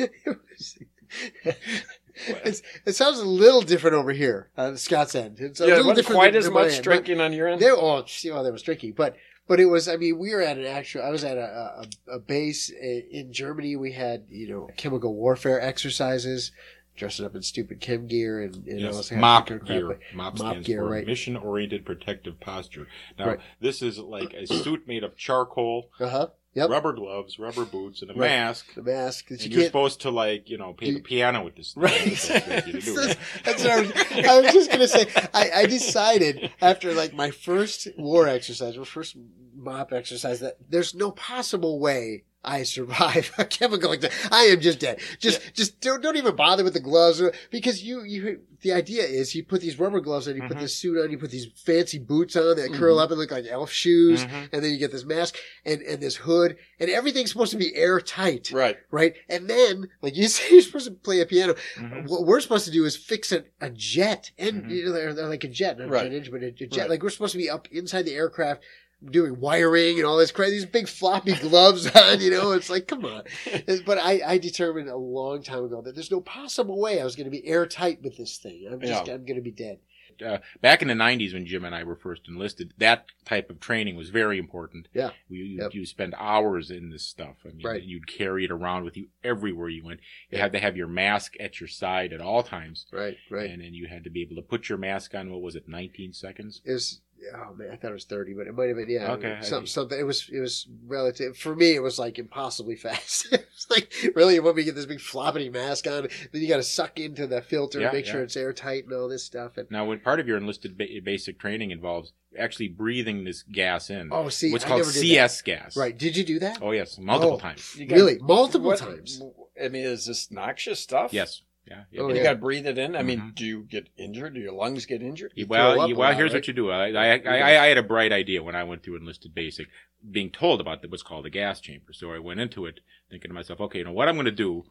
it's, 2.43 2.61
it 2.85 2.93
sounds 2.95 3.19
a 3.19 3.25
little 3.25 3.61
different 3.61 3.95
over 3.95 4.11
here 4.11 4.49
on 4.57 4.77
Scott's 4.77 5.15
end. 5.15 5.39
It's 5.39 5.59
a 5.59 5.63
yeah, 5.65 5.69
little 5.75 5.87
wasn't 5.91 5.97
different 6.07 6.17
quite 6.17 6.31
than- 6.33 6.39
as 6.39 6.45
than 6.45 6.53
my 6.53 6.63
much 6.63 6.73
end, 6.73 6.83
drinking 6.83 7.21
on 7.21 7.33
your 7.33 7.47
end. 7.47 7.61
There, 7.61 7.75
oh, 7.75 8.03
see, 8.07 8.31
well, 8.31 8.43
there 8.43 8.53
was 8.53 8.61
drinking, 8.63 8.93
but 8.93 9.15
but 9.47 9.59
it 9.59 9.65
was. 9.65 9.87
I 9.87 9.97
mean, 9.97 10.17
we 10.17 10.33
were 10.33 10.41
at 10.41 10.57
an 10.57 10.65
actual. 10.65 11.03
I 11.03 11.09
was 11.09 11.23
at 11.23 11.37
a, 11.37 11.85
a, 12.09 12.13
a 12.15 12.19
base 12.19 12.69
in 12.71 13.31
Germany. 13.31 13.75
We 13.75 13.91
had 13.91 14.23
you 14.29 14.49
know 14.49 14.69
chemical 14.75 15.13
warfare 15.13 15.61
exercises, 15.61 16.51
dressing 16.95 17.25
up 17.25 17.35
in 17.35 17.43
stupid 17.43 17.79
chem 17.79 18.07
gear 18.07 18.41
and, 18.41 18.55
and 18.65 18.79
all 18.79 18.85
Yes, 18.85 18.97
this 18.97 19.09
kind 19.09 19.21
MOPP 19.21 19.51
of 19.51 19.59
crap. 19.59 19.67
gear. 19.67 19.87
MOPP, 19.87 20.15
MOPP 20.15 20.37
stands 20.37 20.67
gear, 20.67 20.79
for 20.79 20.89
right. 20.89 21.05
Mission 21.05 21.35
Oriented 21.37 21.85
Protective 21.85 22.39
Posture. 22.39 22.87
Now, 23.19 23.27
Right. 23.27 23.39
this 23.61 23.81
is 23.83 23.99
like 23.99 24.33
a 24.33 24.47
suit 24.47 24.87
made 24.87 25.03
of 25.03 25.15
charcoal, 25.15 25.89
Uh 25.99 26.09
huh. 26.09 26.27
Yep. 26.55 26.69
rubber 26.69 26.93
gloves, 26.93 27.37
rubber 27.37 27.65
boots, 27.65 28.01
and 28.01 28.09
a 28.11 28.13
Right. 28.13 28.29
mask. 28.29 28.73
The 28.75 28.81
mask 28.81 29.27
that 29.27 29.41
And 29.41 29.43
you 29.43 29.49
you're 29.51 29.59
can't. 29.63 29.69
supposed 29.69 30.01
to 30.01 30.09
like, 30.09 30.49
you 30.49 30.57
know, 30.57 30.73
play 30.73 30.91
the 30.91 31.01
piano 31.01 31.43
with 31.43 31.55
this. 31.57 31.73
thing. 31.73 31.83
Right. 31.83 32.05
That's 32.27 32.47
what 32.47 32.67
you 32.67 32.79
do, 32.81 32.95
right? 32.95 33.17
That's 33.43 33.63
what 33.63 33.71
I 33.71 33.81
was, 33.81 33.91
I 34.25 34.39
was 34.41 34.53
just 34.53 34.71
gonna 34.71 34.87
say. 34.87 35.07
I, 35.33 35.51
I 35.53 35.65
decided 35.65 36.49
after 36.61 36.93
like 36.93 37.13
my 37.13 37.29
first 37.31 37.87
war 37.97 38.27
exercise, 38.27 38.77
my 38.77 38.85
first 38.85 39.17
MOPP 39.57 39.91
exercise, 39.93 40.39
that 40.39 40.57
there's 40.69 40.95
no 40.95 41.11
possible 41.11 41.79
way 41.79 42.23
I 42.45 42.63
survive 42.63 43.31
a 43.37 43.45
chemical 43.45 43.89
like 43.89 44.01
that. 44.01 44.11
I 44.31 44.43
am 44.43 44.61
just 44.61 44.79
dead. 44.79 44.99
Just, 45.19 45.41
just 45.53 45.81
don't, 45.81 46.01
don't 46.01 46.15
even 46.17 46.35
bother 46.35 46.63
with 46.63 46.73
the 46.73 46.79
gloves 46.79 47.21
because 47.51 47.83
you, 47.83 48.03
you, 48.03 48.41
the 48.61 48.71
idea 48.71 49.03
is 49.03 49.35
you 49.35 49.43
put 49.43 49.61
these 49.61 49.79
rubber 49.79 49.99
gloves 49.99 50.27
on, 50.27 50.35
you 50.35 50.43
put 50.43 50.57
Mhm. 50.57 50.61
this 50.61 50.75
suit 50.77 51.03
on, 51.03 51.11
you 51.11 51.17
put 51.17 51.31
these 51.31 51.47
fancy 51.65 51.99
boots 51.99 52.35
on 52.35 52.55
that 52.55 52.73
curl 52.73 52.99
up 52.99 53.09
and 53.11 53.19
look 53.19 53.31
like 53.31 53.45
elf 53.49 53.71
shoes. 53.71 54.23
Mhm. 54.25 54.49
And 54.53 54.63
then 54.63 54.71
you 54.71 54.77
get 54.77 54.91
this 54.91 55.05
mask 55.05 55.37
and, 55.65 55.81
and 55.81 56.01
this 56.01 56.15
hood 56.17 56.57
and 56.79 56.89
everything's 56.89 57.31
supposed 57.31 57.51
to 57.51 57.57
be 57.57 57.75
airtight. 57.75 58.51
right. 58.51 58.77
Right. 58.91 59.15
And 59.29 59.49
then, 59.49 59.89
like 60.01 60.15
you 60.15 60.27
say, 60.27 60.51
you're 60.51 60.61
supposed 60.61 60.85
to 60.87 60.91
play 60.93 61.21
a 61.21 61.25
piano. 61.25 61.55
Mhm. 61.77 62.07
What 62.07 62.25
we're 62.25 62.41
supposed 62.41 62.65
to 62.65 62.71
do 62.71 62.85
is 62.85 62.95
fix 62.95 63.31
a, 63.31 63.43
a 63.59 63.69
jet, 63.69 64.31
and 64.37 64.63
Mhm. 64.65 64.69
you 64.71 64.85
know, 64.85 64.91
they're, 64.91 65.13
they're 65.13 65.27
like 65.27 65.43
a 65.43 65.47
jet, 65.49 65.77
not 65.79 65.87
a 65.87 65.91
Right. 65.91 66.03
jet 66.03 66.13
engine, 66.13 66.31
but 66.33 66.43
a, 66.43 66.47
a 66.47 66.51
jet. 66.67 66.81
Right. 66.81 66.89
Like 66.91 67.03
we're 67.03 67.09
supposed 67.09 67.31
to 67.33 67.37
be 67.37 67.49
up 67.49 67.67
inside 67.71 68.03
the 68.03 68.13
aircraft 68.15 68.63
doing 69.03 69.39
wiring 69.39 69.97
and 69.97 70.05
all 70.05 70.17
this 70.17 70.31
crazy, 70.31 70.55
these 70.55 70.65
big 70.65 70.87
floppy 70.87 71.33
gloves 71.41 71.87
on. 71.87 72.21
You 72.21 72.31
know, 72.31 72.51
it's 72.51 72.69
like, 72.69 72.87
come 72.87 73.05
on. 73.05 73.23
But 73.85 73.97
I, 73.97 74.21
I 74.25 74.37
determined 74.37 74.89
a 74.89 74.95
long 74.97 75.43
time 75.43 75.63
ago 75.65 75.81
that 75.81 75.95
there's 75.95 76.11
no 76.11 76.21
possible 76.21 76.79
way 76.79 76.99
I 76.99 77.03
was 77.03 77.15
going 77.15 77.25
to 77.25 77.31
be 77.31 77.45
airtight 77.45 78.01
with 78.03 78.17
this 78.17 78.37
thing. 78.37 78.67
I'm 78.71 78.79
just, 78.81 79.07
Yeah. 79.07 79.13
I'm 79.13 79.25
going 79.25 79.35
to 79.35 79.41
be 79.41 79.51
dead. 79.51 79.79
uh, 80.25 80.37
back 80.61 80.81
in 80.81 80.87
the 80.87 80.93
90s 80.93 81.33
when 81.33 81.45
Jim 81.45 81.65
and 81.65 81.75
I 81.75 81.83
were 81.83 81.95
first 81.97 82.21
enlisted, 82.29 82.73
that 82.77 83.05
type 83.25 83.49
of 83.49 83.59
training 83.59 83.97
was 83.97 84.09
very 84.11 84.37
important. 84.39 84.87
Yeah. 84.93 85.09
We, 85.29 85.37
you, 85.39 85.57
Yep. 85.61 85.73
you 85.73 85.85
spend 85.85 86.15
hours 86.17 86.71
in 86.71 86.89
this 86.89 87.03
stuff. 87.03 87.35
I 87.43 87.49
mean, 87.49 87.65
Right. 87.65 87.83
you'd 87.83 88.07
carry 88.07 88.45
it 88.45 88.51
around 88.51 88.85
with 88.85 88.95
you 88.95 89.07
everywhere 89.25 89.67
you 89.67 89.83
went. 89.83 89.99
You 90.31 90.37
had 90.37 90.53
to 90.53 90.59
have 90.59 90.77
your 90.77 90.87
mask 90.87 91.33
at 91.39 91.59
your 91.59 91.67
side 91.67 92.13
at 92.13 92.21
all 92.21 92.43
times. 92.43 92.85
Right, 92.93 93.17
right. 93.29 93.49
And 93.49 93.61
then 93.61 93.73
you 93.73 93.87
had 93.87 94.05
to 94.05 94.09
be 94.09 94.21
able 94.21 94.37
to 94.37 94.41
put 94.41 94.69
your 94.69 94.77
mask 94.77 95.13
on, 95.15 95.31
what 95.31 95.41
was 95.41 95.55
it, 95.57 95.67
19 95.67 96.13
seconds? 96.13 96.61
It 96.63 96.71
was 96.71 97.01
oh 97.35 97.53
man, 97.55 97.69
I 97.71 97.75
thought 97.75 97.91
it 97.91 97.93
was 97.93 98.05
thirty, 98.05 98.33
but 98.33 98.47
it 98.47 98.55
might 98.55 98.67
have 98.67 98.77
been 98.77 98.89
yeah. 98.89 99.11
Okay, 99.13 99.37
I 99.39 99.41
Some, 99.41 99.65
see. 99.65 99.71
something. 99.73 99.99
It 99.99 100.03
was 100.03 100.29
it 100.31 100.39
was 100.39 100.67
relative 100.85 101.37
for 101.37 101.55
me. 101.55 101.73
It 101.75 101.81
was 101.81 101.97
like 101.99 102.19
impossibly 102.19 102.75
fast. 102.85 103.27
it's 103.31 103.67
like 103.69 103.93
really, 104.15 104.35
you 104.35 104.43
want 104.43 104.57
me 104.57 104.63
to 104.63 104.65
get 104.65 104.75
this 104.75 104.85
big 104.85 104.99
floppity 104.99 105.51
mask 105.51 105.87
on? 105.87 106.07
Then 106.31 106.41
you 106.41 106.47
got 106.47 106.57
to 106.57 106.63
suck 106.63 106.99
into 106.99 107.27
the 107.27 107.41
filter 107.41 107.79
Yeah, 107.79 107.87
and 107.87 107.95
make 107.95 108.05
sure 108.05 108.21
it's 108.21 108.37
airtight 108.37 108.85
and 108.85 108.93
all 108.93 109.07
this 109.07 109.23
stuff. 109.23 109.57
And 109.57 109.69
Now, 109.71 109.85
when 109.85 109.99
part 109.99 110.19
of 110.19 110.27
your 110.27 110.37
enlisted 110.37 110.77
ba- 110.77 110.85
basic 111.03 111.39
training 111.39 111.71
involves 111.71 112.13
actually 112.37 112.67
breathing 112.67 113.23
this 113.23 113.43
gas 113.43 113.89
in, 113.89 114.09
oh, 114.11 114.27
see, 114.29 114.51
what's 114.51 114.65
I 114.65 114.67
called 114.67 114.81
never 114.81 114.91
did 114.91 114.99
CS 114.99 115.41
gas. 115.41 115.77
Right? 115.77 115.97
Did 115.97 116.17
you 116.17 116.23
do 116.25 116.39
that? 116.39 116.59
Oh 116.61 116.71
yes, 116.71 116.97
multiple 116.97 117.35
Oh. 117.35 117.39
times. 117.39 117.75
You 117.77 117.85
got- 117.85 117.95
really? 117.95 118.17
Multiple 118.19 118.67
what- 118.67 118.79
times. 118.79 119.21
I 119.63 119.69
mean, 119.69 119.85
is 119.85 120.05
this 120.05 120.31
noxious 120.31 120.81
stuff? 120.81 121.13
Yes. 121.13 121.41
Yeah. 121.67 121.83
yeah. 121.91 122.01
Oh, 122.01 122.09
You 122.09 122.15
yeah. 122.17 122.23
got 122.23 122.29
to 122.33 122.35
breathe 122.37 122.67
it 122.67 122.77
in. 122.77 122.95
I 122.95 123.01
mean, 123.01 123.19
Mhm. 123.19 123.35
do 123.35 123.45
you 123.45 123.63
get 123.63 123.89
injured? 123.97 124.35
Do 124.35 124.39
your 124.39 124.53
lungs 124.53 124.85
get 124.85 125.01
injured? 125.01 125.31
You 125.35 125.47
well, 125.47 125.89
you- 125.89 125.95
well, 125.95 126.13
here's 126.13 126.31
right? 126.31 126.37
what 126.37 126.47
you 126.47 126.53
do. 126.53 126.69
I, 126.69 126.89
I, 126.89 127.21
I, 127.25 127.63
I, 127.63 127.67
had 127.67 127.77
a 127.79 127.83
bright 127.83 128.11
idea 128.11 128.43
when 128.43 128.55
I 128.55 128.63
went 128.63 128.83
to 128.83 128.95
enlisted 128.95 129.33
basic, 129.33 129.67
being 130.11 130.29
told 130.29 130.61
about 130.61 130.87
what's 130.89 131.01
called 131.01 131.25
a 131.25 131.29
gas 131.31 131.59
chamber. 131.59 131.91
So 131.91 132.11
I 132.13 132.19
went 132.19 132.39
into 132.39 132.65
it 132.67 132.81
thinking 133.09 133.29
to 133.29 133.33
myself, 133.35 133.59
okay, 133.61 133.79
you 133.79 133.85
know 133.85 133.93
what 133.93 134.07
I'm 134.07 134.15
going 134.15 134.25
to 134.25 134.31
do? 134.31 134.65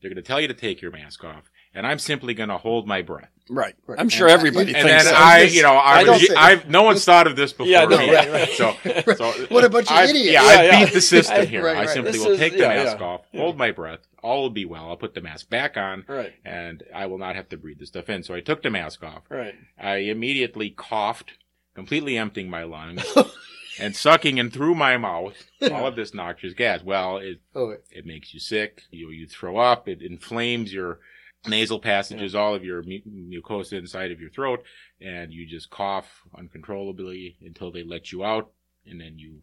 They're 0.00 0.10
going 0.10 0.22
to 0.22 0.26
tell 0.26 0.40
you 0.40 0.48
to 0.48 0.54
take 0.54 0.82
your 0.82 0.90
mask 0.92 1.24
off, 1.24 1.50
and 1.74 1.86
I'm 1.86 1.98
simply 1.98 2.34
going 2.34 2.48
to 2.48 2.58
hold 2.58 2.86
my 2.86 3.02
breath. 3.02 3.30
Right. 3.50 3.74
Right. 3.86 3.98
I'm 3.98 4.08
sure 4.10 4.26
And- 4.26 4.32
uh, 4.32 4.38
everybody 4.38 4.74
And 4.74 4.86
thinks 4.86 5.04
then 5.04 5.12
that. 5.14 5.20
I, 5.22 5.42
you 5.42 5.62
know, 5.62 5.72
I, 5.74 5.98
I 6.00 6.04
don't 6.04 6.14
was, 6.14 6.26
think- 6.26 6.38
I've, 6.38 6.68
no 6.68 6.82
one's 6.82 7.04
thought 7.04 7.26
of 7.26 7.34
this 7.36 7.52
before. 7.52 7.66
Yeah, 7.66 7.84
no, 7.86 7.96
me. 7.98 8.12
right, 8.14 8.30
right. 8.30 8.48
So, 8.50 8.74
so 9.14 9.32
What 9.48 9.64
a 9.64 9.70
bunch 9.70 9.86
of 9.90 9.96
I've- 9.96 10.10
idiots. 10.10 10.32
Yeah, 10.32 10.42
Yeah, 10.42 10.60
I 10.60 10.64
yeah. 10.64 10.84
beat 10.84 10.92
the 10.94 11.00
system 11.00 11.40
I- 11.40 11.44
here. 11.46 11.64
right, 11.64 11.76
I 11.78 11.86
simply 11.86 12.12
This 12.12 12.24
will 12.24 12.32
is- 12.32 12.38
take 12.38 12.52
the 12.52 12.58
yeah, 12.60 12.84
mask 12.84 12.98
yeah. 13.00 13.06
off, 13.06 13.20
hold 13.34 13.56
my 13.56 13.70
breath, 13.70 14.00
all 14.22 14.42
will 14.42 14.50
be 14.50 14.64
well. 14.66 14.88
I'll 14.90 14.96
put 14.96 15.14
the 15.14 15.20
mask 15.22 15.48
back 15.48 15.76
on, 15.78 16.04
Right. 16.06 16.34
and 16.44 16.82
I 16.94 17.06
will 17.06 17.18
not 17.18 17.36
have 17.36 17.48
to 17.50 17.56
breathe 17.56 17.78
the 17.78 17.86
stuff 17.86 18.08
in. 18.10 18.22
So 18.22 18.34
I 18.34 18.40
took 18.40 18.62
the 18.62 18.70
mask 18.70 19.02
off. 19.02 19.22
Right. 19.30 19.54
I 19.80 19.96
immediately 19.96 20.68
coughed, 20.70 21.32
completely 21.74 22.18
emptying 22.18 22.50
my 22.50 22.64
lungs 22.64 23.02
and 23.80 23.96
sucking 23.96 24.36
in 24.36 24.50
through 24.50 24.74
my 24.74 24.96
mouth 24.98 25.34
all 25.72 25.86
of 25.86 25.96
this 25.96 26.12
noxious 26.12 26.52
gas. 26.52 26.82
Well, 26.82 27.16
it 27.18 27.40
Oh, 27.54 27.76
it 27.90 28.04
makes 28.04 28.34
you 28.34 28.40
sick. 28.40 28.82
You 28.90 29.08
you 29.10 29.26
throw 29.26 29.56
up. 29.56 29.88
It 29.88 30.02
inflames 30.02 30.72
your 30.72 30.98
nasal 31.46 31.78
passages, 31.78 32.34
all 32.34 32.54
of 32.54 32.64
your 32.64 32.82
mu- 32.82 33.00
mucosa 33.06 33.78
inside 33.78 34.10
of 34.10 34.20
your 34.20 34.30
throat, 34.30 34.62
and 35.00 35.32
you 35.32 35.46
just 35.46 35.70
cough 35.70 36.22
uncontrollably 36.36 37.36
until 37.42 37.70
they 37.70 37.82
let 37.82 38.12
you 38.12 38.24
out, 38.24 38.50
and 38.86 39.00
then 39.00 39.18
you 39.18 39.40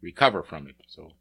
recover 0.00 0.42
from 0.42 0.66
it. 0.66 0.76
So 0.88 1.12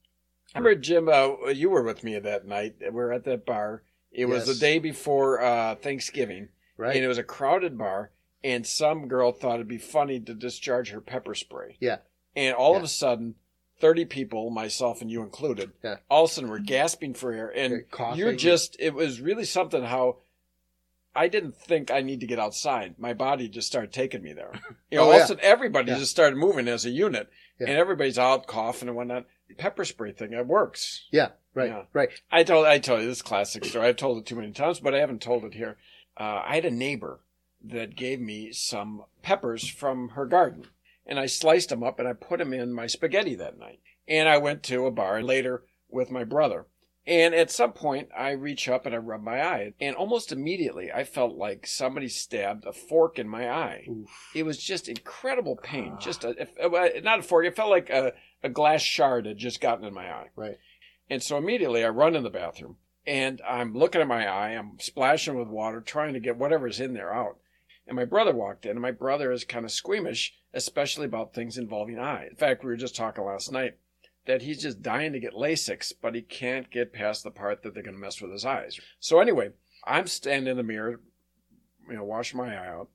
I 0.53 0.59
remember 0.59 0.79
Jim. 0.79 1.09
Uh, 1.09 1.47
you 1.47 1.69
were 1.69 1.83
with 1.83 2.03
me 2.03 2.17
that 2.17 2.47
night. 2.47 2.75
We 2.79 2.89
were 2.89 3.11
at 3.11 3.25
that 3.25 3.45
bar. 3.45 3.83
It 4.11 4.25
was 4.25 4.47
the 4.47 4.55
day 4.55 4.79
before 4.79 5.41
uh, 5.41 5.75
Thanksgiving, 5.75 6.47
right. 6.77 6.95
and 6.95 7.03
it 7.03 7.07
was 7.09 7.17
a 7.17 7.23
crowded 7.23 7.77
bar. 7.77 8.11
And 8.43 8.65
some 8.65 9.07
girl 9.07 9.31
thought 9.31 9.55
it'd 9.55 9.67
be 9.67 9.79
funny 9.79 10.19
to 10.19 10.33
discharge 10.35 10.91
her 10.91 11.01
pepper 11.01 11.33
spray. 11.33 11.77
Yeah. 11.79 11.97
And 12.35 12.53
all 12.53 12.77
of 12.77 12.83
a 12.83 12.87
sudden, 12.87 13.35
thirty 13.79 14.05
people, 14.05 14.49
myself 14.49 15.01
and 15.01 15.09
you 15.11 15.21
included, 15.21 15.71
Yeah. 15.83 15.97
all 16.09 16.25
of 16.25 16.29
a 16.31 16.33
sudden 16.33 16.49
were 16.49 16.59
gasping 16.59 17.13
for 17.13 17.31
air. 17.31 17.51
And 17.55 17.83
you're 18.15 18.33
just. 18.33 18.75
It 18.79 18.93
was 18.93 19.21
really 19.21 19.45
something. 19.45 19.83
How 19.83 20.17
I 21.15 21.27
didn't 21.29 21.55
think 21.55 21.91
I 21.91 22.01
need 22.01 22.19
to 22.21 22.27
get 22.27 22.39
outside. 22.39 22.95
My 22.99 23.13
body 23.13 23.47
just 23.47 23.67
started 23.67 23.93
taking 23.93 24.21
me 24.21 24.33
there. 24.33 24.51
You 24.91 24.97
know, 24.99 25.05
Oh, 25.05 25.07
all 25.11 25.17
of 25.17 25.23
a 25.23 25.27
sudden 25.27 25.43
everybody 25.43 25.91
Yeah. 25.91 25.97
just 25.99 26.11
started 26.11 26.37
moving 26.37 26.67
as 26.67 26.85
a 26.85 26.89
unit, 26.89 27.29
Yeah. 27.59 27.67
and 27.69 27.77
everybody's 27.77 28.19
out 28.19 28.47
coughing 28.47 28.87
and 28.87 28.95
whatnot. 28.97 29.25
Pepper 29.57 29.85
spray 29.85 30.11
thing, 30.11 30.33
it 30.33 30.45
works. 30.47 31.05
yeah. 31.11 31.29
Right. 31.53 31.69
Yeah. 31.69 31.83
Right. 31.93 32.09
I 32.31 32.43
told 32.43 32.65
I 32.65 32.79
told 32.79 33.01
you 33.01 33.07
this 33.07 33.21
classic 33.21 33.63
story. 33.63 33.87
I've 33.87 33.95
told 33.95 34.17
it 34.17 34.25
too 34.25 34.35
many 34.35 34.51
times, 34.51 34.81
but 34.81 34.93
I 34.93 34.99
haven't 34.99 35.21
told 35.21 35.45
it 35.45 35.53
here. 35.53 35.77
Uh, 36.19 36.41
I 36.45 36.55
had 36.55 36.65
a 36.65 36.71
neighbor 36.71 37.21
that 37.63 37.95
gave 37.95 38.19
me 38.19 38.51
some 38.51 39.03
peppers 39.21 39.67
from 39.69 40.09
her 40.09 40.25
garden, 40.25 40.65
and 41.05 41.19
I 41.19 41.25
sliced 41.25 41.69
them 41.69 41.83
up 41.83 41.99
and 41.99 42.07
I 42.07 42.13
put 42.13 42.39
them 42.39 42.53
in 42.53 42.73
my 42.73 42.87
spaghetti 42.87 43.35
that 43.35 43.57
night. 43.57 43.79
And 44.07 44.29
I 44.29 44.37
went 44.37 44.63
to 44.63 44.85
a 44.85 44.91
bar 44.91 45.21
later 45.21 45.63
with 45.89 46.11
my 46.11 46.23
brother. 46.23 46.67
And 47.07 47.35
at 47.35 47.51
some 47.51 47.71
point, 47.71 48.09
I 48.17 48.31
reach 48.31 48.67
up 48.67 48.85
and 48.85 48.95
I 48.95 48.97
rub 48.97 49.21
my 49.21 49.39
eye, 49.39 49.73
and 49.79 49.95
almost 49.95 50.31
immediately, 50.31 50.91
I 50.91 51.03
felt 51.03 51.35
like 51.35 51.67
somebody 51.67 52.07
stabbed 52.07 52.65
a 52.65 52.73
fork 52.73 53.19
in 53.19 53.29
my 53.29 53.47
eye. 53.47 53.85
Oof. 53.87 54.09
It 54.33 54.41
was 54.41 54.57
just 54.57 54.89
incredible 54.89 55.55
pain. 55.55 55.91
Ah. 55.95 55.99
Just 55.99 56.23
a, 56.23 56.47
uh, 56.59 56.89
not 57.03 57.19
a 57.19 57.21
fork. 57.21 57.45
It 57.45 57.55
felt 57.55 57.69
like 57.69 57.91
a, 57.91 58.13
a 58.41 58.49
glass 58.49 58.81
shard 58.81 59.27
had 59.27 59.37
just 59.37 59.61
gotten 59.61 59.85
in 59.85 59.93
my 59.93 60.11
eye. 60.11 60.29
Right. 60.35 60.57
And 61.07 61.21
so 61.21 61.37
immediately 61.37 61.83
I 61.83 61.89
run 61.89 62.15
in 62.15 62.23
the 62.23 62.31
bathroom 62.31 62.77
and 63.05 63.39
I'm 63.47 63.75
looking 63.75 64.01
at 64.01 64.07
my 64.07 64.27
eye. 64.27 64.51
I'm 64.51 64.79
splashing 64.79 65.37
with 65.37 65.47
water, 65.47 65.81
trying 65.81 66.13
to 66.13 66.19
get 66.19 66.37
whatever's 66.37 66.79
in 66.79 66.93
there 66.93 67.13
out. 67.13 67.37
And 67.87 67.95
my 67.95 68.05
brother 68.05 68.33
walked 68.33 68.65
in, 68.65 68.71
and 68.71 68.81
my 68.81 68.91
brother 68.91 69.31
is 69.31 69.43
kind 69.43 69.65
of 69.65 69.71
squeamish, 69.71 70.33
especially 70.53 71.05
about 71.05 71.33
things 71.33 71.57
involving 71.57 71.99
eyes. 71.99 72.29
In 72.31 72.35
fact, 72.35 72.63
we 72.63 72.69
were 72.69 72.77
just 72.77 72.95
talking 72.95 73.23
last 73.23 73.51
night 73.51 73.77
that 74.25 74.41
he's 74.41 74.61
just 74.61 74.81
dying 74.81 75.13
to 75.13 75.19
get 75.19 75.33
LASIK, 75.33 75.93
but 76.01 76.15
he 76.15 76.21
can't 76.21 76.71
get 76.71 76.93
past 76.93 77.23
the 77.23 77.29
part 77.29 77.61
that 77.61 77.73
they're 77.73 77.83
going 77.83 77.95
to 77.95 78.01
mess 78.01 78.21
with 78.21 78.31
his 78.31 78.45
eyes. 78.45 78.79
So 78.99 79.19
anyway, 79.19 79.51
I'm 79.85 80.07
standing 80.07 80.49
in 80.49 80.57
the 80.57 80.63
mirror, 80.63 80.99
you 81.87 81.95
know, 81.95 82.03
washing 82.03 82.39
my 82.39 82.55
eye 82.55 82.67
out, 82.67 82.89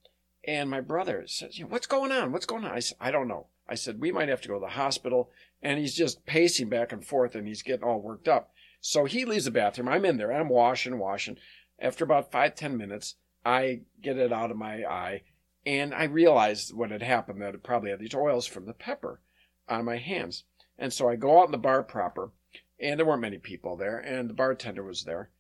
and 0.45 0.69
my 0.69 0.81
brother 0.81 1.25
says, 1.27 1.61
"What's 1.69 1.87
going 1.87 2.11
on? 2.11 2.33
What's 2.33 2.47
going 2.47 2.65
on?" 2.65 2.73
I 2.73 2.81
said, 2.81 2.97
"I 3.01 3.13
don't 3.13 3.29
know." 3.29 3.47
I 3.69 3.77
said, 3.77 4.01
"We 4.01 4.11
might 4.11 4.29
have 4.29 4.41
to 4.43 4.49
go 4.49 4.55
to 4.55 4.61
the 4.61 4.71
hospital." 4.71 5.31
And 5.63 5.79
he's 5.79 5.95
just 5.95 6.27
pacing 6.27 6.71
back 6.71 6.91
and 6.91 7.07
forth, 7.07 7.37
and 7.37 7.47
he's 7.47 7.63
getting 7.63 7.85
all 7.85 8.01
worked 8.01 8.27
up. 8.27 8.53
So 8.81 9.05
he 9.05 9.25
leaves 9.25 9.45
the 9.45 9.51
bathroom. 9.51 9.89
I'm 9.89 10.07
in 10.07 10.17
there. 10.17 10.33
I'm 10.33 10.49
washing, 10.49 10.99
washing. 10.99 11.37
After 11.79 12.03
about 12.03 12.33
five, 12.33 12.55
ten 12.55 12.77
minutes, 12.77 13.17
I 13.45 13.81
get 14.03 14.19
it 14.19 14.33
out 14.33 14.51
of 14.51 14.57
my 14.57 14.85
eye, 14.85 15.23
and 15.65 15.95
I 15.95 16.05
realized 16.05 16.75
what 16.75 16.91
had 16.91 17.03
happened 17.03 17.41
that 17.43 17.55
it 17.55 17.63
probably 17.63 17.91
had 17.91 18.01
these 18.01 18.15
oils 18.15 18.47
from 18.47 18.67
the 18.67 18.73
pepper 18.73 19.21
on 19.69 19.85
my 19.85 19.99
hands. 19.99 20.45
And 20.79 20.93
so 20.93 21.09
I 21.09 21.17
go 21.17 21.41
out 21.41 21.47
in 21.47 21.53
the 21.53 21.59
bar 21.59 21.83
proper, 21.83 22.33
and 22.79 22.99
there 22.99 23.07
weren't 23.07 23.21
many 23.21 23.39
people 23.39 23.77
there, 23.77 23.99
and 23.99 24.29
the 24.29 24.35
bartender 24.35 24.83
was 24.83 25.05
there, 25.05 25.31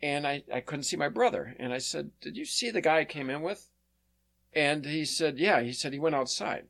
and 0.00 0.26
I, 0.26 0.44
I 0.52 0.60
couldn't 0.60 0.84
see 0.84 0.96
my 0.96 1.08
brother. 1.08 1.54
And 1.58 1.72
I 1.72 1.78
said, 1.78 2.10
Did 2.20 2.36
you 2.36 2.44
see 2.44 2.70
the 2.70 2.80
guy 2.80 3.00
I 3.00 3.04
came 3.04 3.30
in 3.30 3.42
with? 3.42 3.70
And 4.52 4.84
he 4.84 5.04
said, 5.04 5.38
Yeah. 5.38 5.60
He 5.60 5.72
said 5.72 5.92
he 5.92 5.98
went 5.98 6.14
outside. 6.14 6.66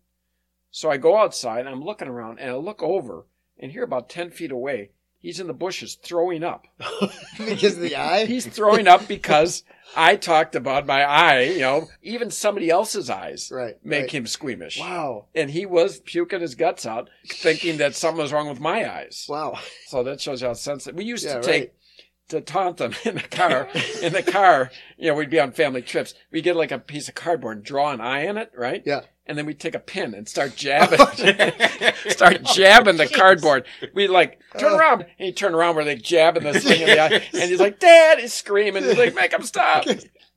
So 0.70 0.90
I 0.90 0.96
go 0.96 1.16
outside, 1.16 1.60
and 1.60 1.68
I'm 1.68 1.84
looking 1.84 2.08
around, 2.08 2.38
and 2.38 2.50
I 2.50 2.54
look 2.54 2.82
over, 2.82 3.26
and 3.58 3.72
here 3.72 3.82
about 3.82 4.08
10 4.08 4.30
feet 4.30 4.50
away, 4.50 4.90
he's 5.20 5.40
in 5.40 5.46
the 5.46 5.52
bushes 5.54 5.94
throwing 6.02 6.44
up. 6.44 6.66
because 7.38 7.74
of 7.74 7.80
the 7.80 7.96
eye. 7.96 8.24
He's 8.26 8.46
throwing 8.46 8.86
up 8.88 9.08
because 9.08 9.64
I 9.96 10.16
talked 10.16 10.54
about 10.54 10.86
my 10.86 11.02
eye, 11.02 11.42
you 11.42 11.60
know, 11.60 11.88
even 12.02 12.30
somebody 12.30 12.70
else's 12.70 13.08
eyes 13.10 13.50
right. 13.52 13.76
make 13.84 14.02
right. 14.02 14.10
him 14.10 14.26
squeamish. 14.26 14.78
Wow. 14.80 15.26
And 15.34 15.50
he 15.50 15.66
was 15.66 16.00
puking 16.00 16.40
his 16.40 16.54
guts 16.54 16.86
out, 16.86 17.08
thinking 17.26 17.78
that 17.78 17.94
something 17.94 18.22
was 18.22 18.32
wrong 18.32 18.48
with 18.48 18.60
my 18.60 18.90
eyes. 18.90 19.26
Wow. 19.28 19.58
So 19.86 20.02
that 20.04 20.20
shows 20.20 20.40
you 20.42 20.48
how 20.48 20.54
sensitive. 20.54 20.96
We 20.96 21.04
used 21.04 21.24
Yeah, 21.24 21.34
to 21.36 21.42
take 21.42 21.62
right. 21.62 21.72
to 22.28 22.40
taunt 22.40 22.76
them 22.76 22.94
in 23.04 23.14
the 23.16 23.22
car. 23.22 23.68
in 24.02 24.12
the 24.12 24.22
car, 24.22 24.70
you 24.96 25.08
know, 25.08 25.14
we'd 25.14 25.30
be 25.30 25.40
on 25.40 25.52
family 25.52 25.82
trips. 25.82 26.14
We'd 26.30 26.44
get 26.44 26.56
like 26.56 26.72
a 26.72 26.78
piece 26.78 27.08
of 27.08 27.14
cardboard 27.14 27.58
and 27.58 27.66
draw 27.66 27.90
an 27.90 28.00
eye 28.00 28.26
in 28.26 28.36
it, 28.36 28.52
right? 28.56 28.82
Yeah. 28.84 29.00
And 29.28 29.36
then 29.36 29.44
we 29.44 29.52
take 29.54 29.74
a 29.74 29.78
pin 29.78 30.14
and 30.14 30.26
start 30.26 30.56
jabbing, 30.56 30.98
start 32.08 32.42
jabbing 32.44 32.96
the 32.96 33.06
cardboard. 33.06 33.66
We 33.94 34.08
like 34.08 34.40
turn 34.56 34.72
Oh. 34.72 34.78
around, 34.78 35.02
and 35.02 35.10
he 35.26 35.32
turn 35.32 35.54
around 35.54 35.76
where 35.76 35.84
they 35.84 35.96
jabbing 35.96 36.44
this 36.44 36.64
thing 36.68 36.80
in 36.80 36.86
the 36.86 37.00
eye, 37.00 37.22
and 37.34 37.50
he's 37.50 37.60
like, 37.60 37.78
"Dad!" 37.78 38.18
is 38.20 38.32
screaming. 38.32 38.84
He's 38.84 38.96
like, 38.98 39.14
"Make 39.14 39.32
him 39.32 39.42
stop!" 39.42 39.84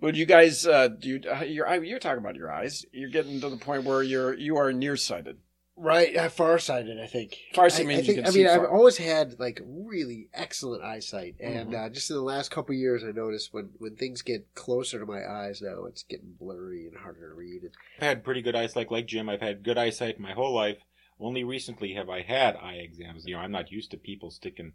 Would 0.02 0.18
you 0.18 0.26
guys? 0.26 0.66
Uh, 0.68 0.90
do 0.90 1.08
you? 1.10 1.22
Uh, 1.30 1.44
you're 1.44 1.84
you're 1.84 2.00
talking 2.00 2.20
about 2.20 2.36
your 2.36 2.52
eyes. 2.52 2.86
You're 2.92 3.10
getting 3.10 3.40
to 3.42 3.50
the 3.50 3.58
point 3.58 3.84
where 3.86 4.04
you're 4.04 4.34
you 4.34 4.58
are 4.58 4.74
nearsighted. 4.74 5.38
Right, 5.84 6.16
uh, 6.16 6.30
farsighted. 6.30 7.00
I 7.00 7.08
think. 7.08 7.38
Farsighted 7.56 7.88
I, 7.88 7.90
means 7.90 8.00
I 8.00 8.02
you 8.02 8.14
think. 8.14 8.26
can 8.28 8.34
I 8.34 8.38
mean, 8.38 8.48
I've 8.48 8.56
far. 8.68 8.70
always 8.72 8.98
had 8.98 9.40
like 9.40 9.62
really 9.66 10.28
excellent 10.32 10.84
eyesight, 10.84 11.36
and 11.40 11.72
Mhm. 11.72 11.86
uh, 11.86 11.90
just 11.90 12.12
in 12.12 12.18
the 12.18 12.22
last 12.22 12.52
couple 12.52 12.76
of 12.76 12.80
years, 12.80 13.04
I 13.04 13.12
noticed 13.12 13.52
when 13.52 13.72
when 13.80 13.96
things 13.96 14.22
get 14.22 14.54
closer 14.54 15.00
to 15.00 15.06
my 15.08 15.28
eyes 15.28 15.60
now, 15.60 15.86
it's 15.86 16.04
getting 16.04 16.34
blurry 16.40 16.86
and 16.86 16.98
harder 16.98 17.30
to 17.30 17.34
read. 17.36 17.72
I've 17.98 18.04
had 18.04 18.24
pretty 18.24 18.44
good 18.44 18.56
eyesight, 18.56 18.92
like 18.92 19.08
Jim. 19.08 19.28
I've 19.28 19.42
had 19.42 19.64
good 19.64 19.80
eyesight 19.80 20.20
my 20.20 20.34
whole 20.34 20.54
life. 20.54 20.78
Only 21.20 21.44
recently 21.44 21.94
have 21.96 22.10
I 22.10 22.22
had 22.22 22.56
eye 22.58 22.76
exams. 22.76 23.26
You 23.26 23.36
know, 23.36 23.42
I'm 23.42 23.52
not 23.52 23.72
used 23.72 23.90
to 23.92 23.98
people 23.98 24.30
sticking 24.30 24.74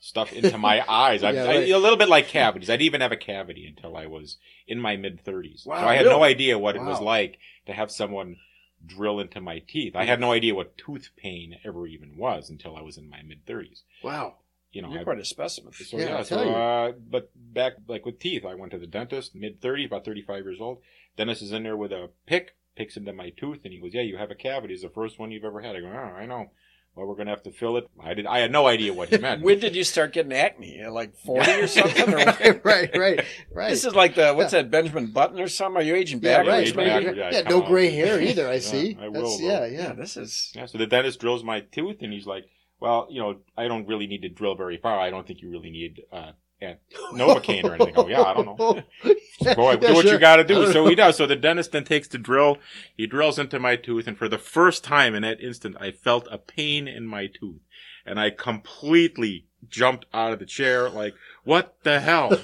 stuff 0.00 0.32
into 0.32 0.58
my 0.58 0.84
eyes. 0.88 1.22
I, 1.22 1.30
Yeah, 1.30 1.44
right. 1.44 1.68
a 1.70 1.78
little 1.78 1.96
bit 1.98 2.08
like 2.08 2.26
cavities. 2.26 2.68
I 2.70 2.74
didn't 2.74 2.86
even 2.86 3.00
have 3.02 3.12
a 3.12 3.16
cavity 3.16 3.66
until 3.68 3.96
I 3.96 4.06
was 4.06 4.36
in 4.66 4.80
my 4.80 4.96
mid 4.96 5.24
30s. 5.24 5.64
Wow, 5.64 5.80
so 5.80 5.86
I 5.86 5.94
had 5.94 6.06
no 6.06 6.24
idea 6.24 6.58
what 6.58 6.74
it 6.74 6.82
was 6.82 7.00
like 7.00 7.38
to 7.66 7.72
have 7.72 7.90
someone 7.92 8.36
drill 8.84 9.20
into 9.20 9.40
my 9.40 9.58
teeth. 9.60 9.94
I 9.94 10.04
had 10.04 10.20
no 10.20 10.32
idea 10.32 10.54
what 10.54 10.76
tooth 10.78 11.10
pain 11.16 11.56
ever 11.64 11.86
even 11.86 12.16
was 12.16 12.48
until 12.50 12.76
I 12.76 12.82
was 12.82 12.96
in 12.96 13.08
my 13.10 13.22
mid 13.22 13.44
30s. 13.46 13.82
wow. 14.02 14.36
You 14.72 14.82
know, 14.82 14.90
You're 14.90 15.00
I- 15.00 15.04
quite 15.04 15.18
a 15.18 15.24
specimen. 15.24 15.72
so 15.72 15.98
Yeah, 15.98 16.04
yeah, 16.18 16.22
so 16.22 16.36
uh, 16.54 16.92
but 16.92 17.30
back 17.34 17.72
like 17.88 18.06
with 18.06 18.20
teeth, 18.20 18.44
I 18.44 18.54
went 18.54 18.70
to 18.70 18.78
the 18.78 18.86
dentist, 18.86 19.34
mid 19.34 19.60
thirties, 19.60 19.86
about 19.86 20.04
thirty 20.04 20.22
five 20.22 20.44
years 20.44 20.60
old. 20.60 20.78
Dentist 21.16 21.42
is 21.42 21.50
in 21.50 21.64
there 21.64 21.76
with 21.76 21.90
a 21.90 22.10
pick, 22.26 22.54
picks 22.76 22.96
into 22.96 23.12
my 23.12 23.30
tooth, 23.30 23.64
and 23.64 23.72
he 23.72 23.80
goes, 23.80 23.92
"Yeah, 23.94 24.02
you 24.02 24.16
have 24.16 24.30
a 24.30 24.36
cavity. 24.36 24.74
It's 24.74 24.84
the 24.84 24.88
first 24.88 25.18
one 25.18 25.32
you've 25.32 25.44
ever 25.44 25.60
had." 25.60 25.74
I 25.74 25.80
go, 25.80 25.88
"Oh, 25.88 25.90
I 26.16 26.24
know." 26.24 26.52
Well, 27.00 27.08
we're 27.08 27.14
going 27.14 27.28
to 27.28 27.32
have 27.32 27.42
to 27.44 27.50
fill 27.50 27.78
it. 27.78 27.88
I 27.98 28.12
did. 28.12 28.26
I 28.26 28.40
had 28.40 28.52
no 28.52 28.66
idea 28.66 28.92
what 28.92 29.08
he 29.08 29.16
meant. 29.26 29.42
When 29.42 29.58
did 29.58 29.74
you 29.74 29.84
start 29.84 30.12
getting 30.12 30.34
acne? 30.34 30.80
At 30.80 30.92
Like 30.92 31.16
forty 31.16 31.50
or 31.50 31.66
something? 31.66 32.12
Or 32.12 32.16
right, 32.16 32.60
right, 32.64 32.96
right, 32.96 33.24
right. 33.50 33.70
This 33.70 33.86
is 33.86 33.94
like 33.94 34.14
the 34.16 34.34
what's 34.34 34.52
that 34.52 34.70
Benjamin 34.70 35.06
Button 35.12 35.40
or 35.40 35.48
something? 35.48 35.80
Are 35.80 35.84
you 35.84 35.94
aging 35.94 36.20
yeah, 36.22 36.42
backwards? 36.42 36.48
right, 36.52 36.60
age 36.68 36.76
right, 36.76 36.86
maybe? 36.86 37.04
backwards, 37.06 37.18
yeah, 37.18 37.42
Yeah, 37.42 37.48
no 37.48 37.62
on. 37.62 37.68
gray 37.68 37.90
hair 37.90 38.20
either. 38.20 38.48
I 38.48 38.52
Yeah, 38.54 38.58
see. 38.60 38.98
I 39.00 39.08
will, 39.08 39.40
yeah, 39.40 39.64
Yeah, 39.64 39.78
yeah. 39.82 39.92
this 39.94 40.18
is. 40.18 40.52
Yeah, 40.54 40.66
so 40.66 40.76
the 40.76 40.86
dentist 40.86 41.20
drills 41.20 41.42
my 41.42 41.60
tooth, 41.60 42.02
and 42.02 42.12
he's 42.12 42.26
like, 42.26 42.44
"Well, 42.80 43.06
you 43.10 43.20
know, 43.20 43.36
I 43.56 43.66
don't 43.68 43.86
really 43.88 44.06
need 44.06 44.20
to 44.22 44.28
drill 44.28 44.54
very 44.54 44.76
far. 44.76 45.00
I 45.00 45.08
don't 45.08 45.26
think 45.26 45.40
you 45.40 45.50
really 45.50 45.70
need 45.70 46.02
uh, 46.12 46.32
yeah, 46.60 46.74
Novocaine 47.12 47.64
or 47.64 47.74
anything." 47.74 47.94
Oh, 47.96 48.08
yeah, 48.08 48.22
I 48.22 48.34
don't 48.34 48.46
know. 48.46 48.54
Go 48.56 48.82
Yeah, 49.40 49.54
do 49.54 49.94
what 49.94 50.04
sure. 50.04 50.12
you 50.12 50.18
got 50.18 50.36
to 50.36 50.44
do. 50.44 50.70
So 50.72 50.86
he 50.86 50.94
does. 50.96 51.16
So 51.16 51.26
the 51.26 51.36
dentist 51.36 51.72
then 51.72 51.84
takes 51.84 52.08
the 52.08 52.18
drill. 52.18 52.58
He 52.96 53.06
drills 53.06 53.38
into 53.38 53.58
my 53.58 53.76
tooth, 53.76 54.06
and 54.06 54.18
for 54.18 54.28
the 54.28 54.38
first 54.38 54.84
time 54.84 55.14
in 55.14 55.22
that 55.22 55.40
instant, 55.40 55.76
I 55.80 55.90
felt 55.90 56.28
a 56.30 56.38
pain 56.38 56.86
in 56.86 57.06
my 57.06 57.26
tooth, 57.26 57.62
and 58.04 58.20
I 58.20 58.30
completely 58.30 59.46
jumped 59.68 60.06
out 60.14 60.32
of 60.32 60.38
the 60.38 60.46
chair, 60.46 60.88
like, 60.90 61.14
"What 61.44 61.74
the 61.82 62.00
hell?" 62.00 62.32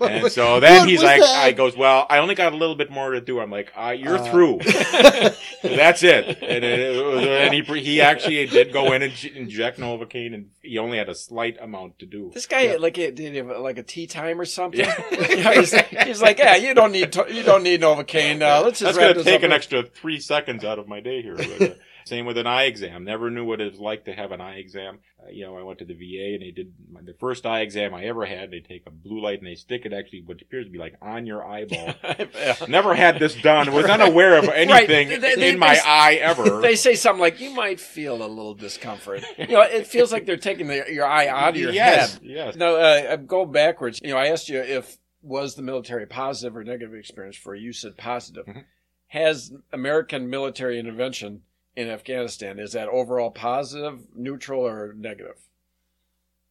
And 0.00 0.30
so 0.32 0.60
then 0.60 0.80
What 0.80 0.88
he's 0.88 1.02
like, 1.02 1.20
that? 1.20 1.44
I 1.44 1.52
goes, 1.52 1.76
well, 1.76 2.06
I 2.08 2.18
only 2.18 2.34
got 2.34 2.52
a 2.52 2.56
little 2.56 2.74
bit 2.74 2.90
more 2.90 3.12
to 3.12 3.20
do. 3.20 3.40
I'm 3.40 3.50
like, 3.50 3.72
uh, 3.76 3.90
you're 3.90 4.18
Uh, 4.18 4.30
through. 4.30 4.58
That's 5.62 6.02
it. 6.02 6.38
And, 6.42 6.64
it 6.64 7.04
was, 7.04 7.24
and 7.26 7.54
he 7.54 7.62
he 7.80 8.00
actually 8.00 8.46
did 8.46 8.72
go 8.72 8.92
in 8.92 9.02
and 9.02 9.12
inject 9.34 9.78
Novocaine, 9.78 10.34
and 10.34 10.50
he 10.62 10.78
only 10.78 10.98
had 10.98 11.08
a 11.08 11.14
slight 11.14 11.56
amount 11.60 11.98
to 12.00 12.06
do. 12.06 12.30
This 12.32 12.46
guy 12.46 12.62
Yeah. 12.62 12.76
like 12.78 12.98
it 12.98 13.14
did 13.14 13.32
he 13.32 13.38
have 13.38 13.48
like 13.58 13.78
a 13.78 13.82
tea 13.82 14.06
time 14.06 14.40
or 14.40 14.44
something. 14.44 14.80
Yeah. 14.80 14.94
Yeah, 15.10 15.54
he's, 15.60 15.74
he's 16.06 16.22
like, 16.22 16.38
yeah, 16.38 16.56
you 16.56 16.74
don't 16.74 16.92
need 16.92 17.12
to, 17.12 17.26
you 17.28 17.42
don't 17.42 17.62
need 17.62 17.80
Novocaine. 17.82 18.40
Uh, 18.42 18.62
let's 18.64 18.80
just 18.80 18.94
That's 18.94 18.98
going 18.98 19.14
to 19.14 19.24
take 19.24 19.40
up 19.40 19.42
an 19.44 19.52
extra 19.52 19.82
three 19.82 20.20
seconds 20.20 20.64
out 20.64 20.78
of 20.78 20.88
my 20.88 21.00
day 21.00 21.22
here. 21.22 21.36
But, 21.36 21.62
uh, 21.62 21.74
same 22.08 22.26
with 22.26 22.38
an 22.38 22.46
eye 22.46 22.64
exam. 22.64 23.04
Never 23.04 23.30
knew 23.30 23.44
what 23.44 23.60
it 23.60 23.70
was 23.70 23.78
like 23.80 24.04
to 24.06 24.12
have 24.12 24.32
an 24.32 24.40
eye 24.40 24.56
exam. 24.56 24.98
Uh, 25.22 25.28
you 25.30 25.44
know, 25.44 25.56
I 25.56 25.62
went 25.62 25.78
to 25.80 25.84
the 25.84 25.94
VA 25.94 26.34
and 26.34 26.42
they 26.42 26.50
did 26.50 26.72
my, 26.90 27.00
the 27.02 27.14
first 27.20 27.44
eye 27.46 27.60
exam 27.60 27.94
I 27.94 28.04
ever 28.06 28.24
had. 28.24 28.50
They 28.50 28.60
take 28.60 28.86
a 28.86 28.90
blue 28.90 29.20
light 29.20 29.38
and 29.38 29.46
they 29.46 29.54
stick 29.54 29.82
it 29.84 29.92
actually 29.92 30.22
what 30.22 30.40
appears 30.42 30.66
to 30.66 30.70
be 30.72 30.78
like 30.78 30.94
on 31.02 31.26
your 31.26 31.44
eyeball. 31.46 31.94
Never 32.68 32.94
had 32.94 33.18
this 33.18 33.34
done. 33.40 33.72
Was 33.72 33.86
unaware 33.86 34.36
of 34.38 34.48
anything 34.48 35.08
They- 35.20 35.34
they- 35.34 35.50
in 35.50 35.58
my 35.58 35.74
they- 35.74 35.80
eye 35.84 36.14
ever. 36.20 36.60
They 36.68 36.76
say 36.76 36.94
something 36.94 37.20
like, 37.20 37.40
you 37.40 37.50
might 37.54 37.80
feel 37.80 38.14
a 38.16 38.26
little 38.26 38.54
discomfort. 38.54 39.22
You 39.38 39.46
know, 39.48 39.60
it 39.62 39.86
feels 39.86 40.10
like 40.12 40.26
they're 40.26 40.36
taking 40.36 40.66
the, 40.66 40.84
your 40.90 41.06
eye 41.06 41.26
out 41.28 41.50
of 41.50 41.56
your 41.56 41.70
yes, 41.72 42.14
head. 42.14 42.22
yes. 42.24 42.56
No, 42.56 42.76
uh, 42.76 43.16
I'm 43.32 43.52
backwards. 43.52 44.00
You 44.02 44.10
know, 44.10 44.16
I 44.18 44.26
asked 44.26 44.48
you 44.48 44.58
if 44.60 44.98
was 45.22 45.54
the 45.54 45.62
military 45.62 46.06
positive 46.06 46.56
or 46.56 46.64
negative 46.64 46.94
experience 46.94 47.36
for 47.36 47.54
you. 47.54 47.66
You 47.66 47.72
said 47.72 47.96
positive. 47.96 48.46
Mhm. 48.46 48.64
Has 49.08 49.52
American 49.72 50.28
military 50.28 50.78
intervention 50.78 51.42
in 51.78 51.88
Afghanistan 51.88 52.58
is 52.58 52.72
that 52.72 52.88
overall 52.88 53.30
positive, 53.30 54.00
neutral, 54.12 54.66
or 54.66 54.94
negative? 54.96 55.36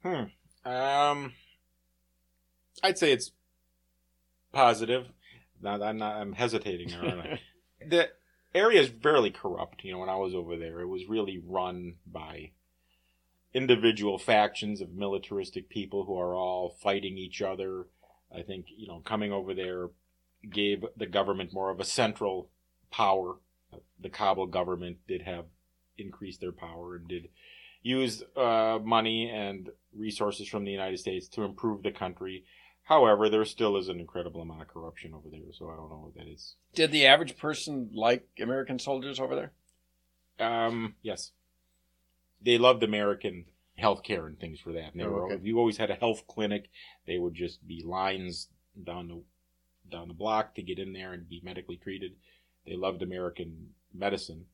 Hmm. 0.01 0.23
Um, 0.65 1.33
I'd 2.81 2.97
say 2.97 3.11
it's 3.11 3.31
positive. 4.53 5.07
Now 5.61 5.83
I'm 5.83 5.97
not. 5.97 6.15
I'm 6.15 6.31
hesitating. 6.31 6.89
there, 6.89 7.01
aren't 7.01 7.19
I? 7.19 7.41
the 7.85 8.09
area 8.55 8.79
is 8.79 8.89
fairly 9.03 9.29
corrupt. 9.29 9.83
You 9.83 9.91
know, 9.91 9.99
when 9.99 10.09
I 10.09 10.15
was 10.15 10.33
over 10.33 10.55
there, 10.55 10.79
it 10.79 10.87
was 10.87 11.09
really 11.09 11.41
run 11.45 11.95
by 12.09 12.51
individual 13.53 14.17
factions 14.17 14.79
of 14.79 14.93
militaristic 14.93 15.67
people 15.67 16.05
who 16.05 16.17
are 16.17 16.35
all 16.35 16.69
fighting 16.69 17.17
each 17.17 17.41
other. 17.41 17.87
I 18.33 18.43
think 18.43 18.67
you 18.77 18.87
know, 18.87 19.01
coming 19.03 19.33
over 19.33 19.53
there 19.53 19.89
gave 20.49 20.85
the 20.95 21.05
government 21.05 21.51
more 21.51 21.69
of 21.69 21.81
a 21.81 21.85
central 21.85 22.49
power. 22.91 23.35
The 23.99 24.09
Kabul 24.09 24.47
government 24.47 24.97
did 25.07 25.23
have 25.23 25.45
increased 25.97 26.41
their 26.41 26.51
power 26.51 26.95
and 26.95 27.07
did 27.07 27.29
use 27.81 28.23
uh, 28.35 28.79
money 28.83 29.29
and 29.29 29.69
resources 29.95 30.47
from 30.47 30.63
the 30.65 30.71
United 30.71 30.99
States 30.99 31.27
to 31.29 31.43
improve 31.43 31.83
the 31.83 31.91
country. 31.91 32.43
However, 32.83 33.29
there 33.29 33.43
still 33.45 33.75
is 33.77 33.89
an 33.89 33.99
incredible 33.99 34.41
amount 34.41 34.61
of 34.61 34.67
corruption 34.69 35.13
over 35.13 35.29
there, 35.29 35.41
so 35.51 35.69
I 35.69 35.75
don't 35.75 35.89
know 35.89 36.09
what 36.09 36.15
that 36.15 36.31
is. 36.31 36.55
Did 36.73 36.91
the 36.91 37.05
average 37.05 37.37
person 37.37 37.89
like 37.93 38.27
American 38.39 38.79
soldiers 38.79 39.19
over 39.19 39.35
there? 39.35 39.51
Um, 40.39 40.95
yes, 41.01 41.31
they 42.41 42.57
loved 42.57 42.83
American 42.83 43.45
healthcare 43.81 44.25
and 44.25 44.39
things 44.39 44.59
for 44.59 44.71
that. 44.73 44.93
And 44.93 45.01
Oh, 45.01 45.09
were, 45.09 45.33
okay. 45.33 45.43
you 45.43 45.57
always 45.59 45.77
had 45.77 45.91
a 45.91 45.95
health 45.95 46.25
clinic, 46.27 46.69
they 47.05 47.17
would 47.17 47.33
just 47.33 47.65
be 47.67 47.83
lines 47.83 48.49
down 48.81 49.07
the 49.07 49.21
down 49.89 50.09
the 50.09 50.13
block 50.13 50.53
to 50.55 50.61
get 50.61 50.79
in 50.79 50.91
there 50.93 51.13
and 51.13 51.29
be 51.29 51.41
medically 51.43 51.77
treated. 51.77 52.11
They 52.67 52.75
loved 52.75 53.01
American 53.01 53.73
medicine. 53.93 54.45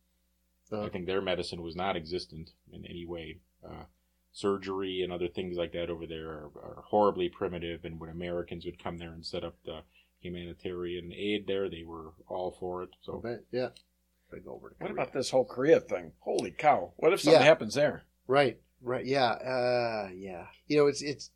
I 0.72 0.76
Uh, 0.76 0.90
think 0.90 1.06
their 1.06 1.22
medicine 1.22 1.62
was 1.62 1.76
not 1.76 1.96
existent 1.96 2.52
in 2.72 2.86
any 2.86 3.06
way. 3.06 3.40
Uh, 3.64 3.86
surgery 4.32 5.02
and 5.04 5.12
other 5.14 5.28
things 5.28 5.58
like 5.58 5.72
that 5.74 5.90
over 5.90 6.08
there 6.08 6.30
are, 6.30 6.52
are 6.56 6.84
horribly 6.88 7.30
primitive. 7.30 7.86
And 7.86 8.00
when 8.00 8.10
Americans 8.10 8.66
would 8.66 8.82
come 8.82 8.98
there 8.98 9.12
and 9.14 9.26
set 9.26 9.44
up 9.44 9.56
the 9.66 9.82
humanitarian 10.22 11.12
aid 11.14 11.46
there, 11.48 11.70
they 11.70 11.84
were 11.84 12.14
all 12.28 12.52
for 12.60 12.84
it. 12.84 12.90
So 13.02 13.20
bet, 13.20 13.42
yeah. 13.52 13.70
Gotta 14.32 14.42
go 14.42 14.54
over 14.54 14.70
to 14.70 14.76
What 14.80 14.92
about 14.92 15.14
this 15.14 15.30
whole 15.30 15.46
Korea 15.46 15.80
thing? 15.80 16.14
Holy 16.22 16.50
cow! 16.52 16.94
What 16.98 17.14
if 17.14 17.22
something 17.22 17.40
Yeah. 17.42 17.46
happens 17.46 17.76
there? 17.76 18.04
Right, 18.26 18.60
right, 18.82 19.06
yeah, 19.06 19.32
uh, 19.34 20.10
yeah. 20.16 20.48
You 20.68 20.78
know, 20.78 20.88
it's 20.88 21.02
it's. 21.04 21.30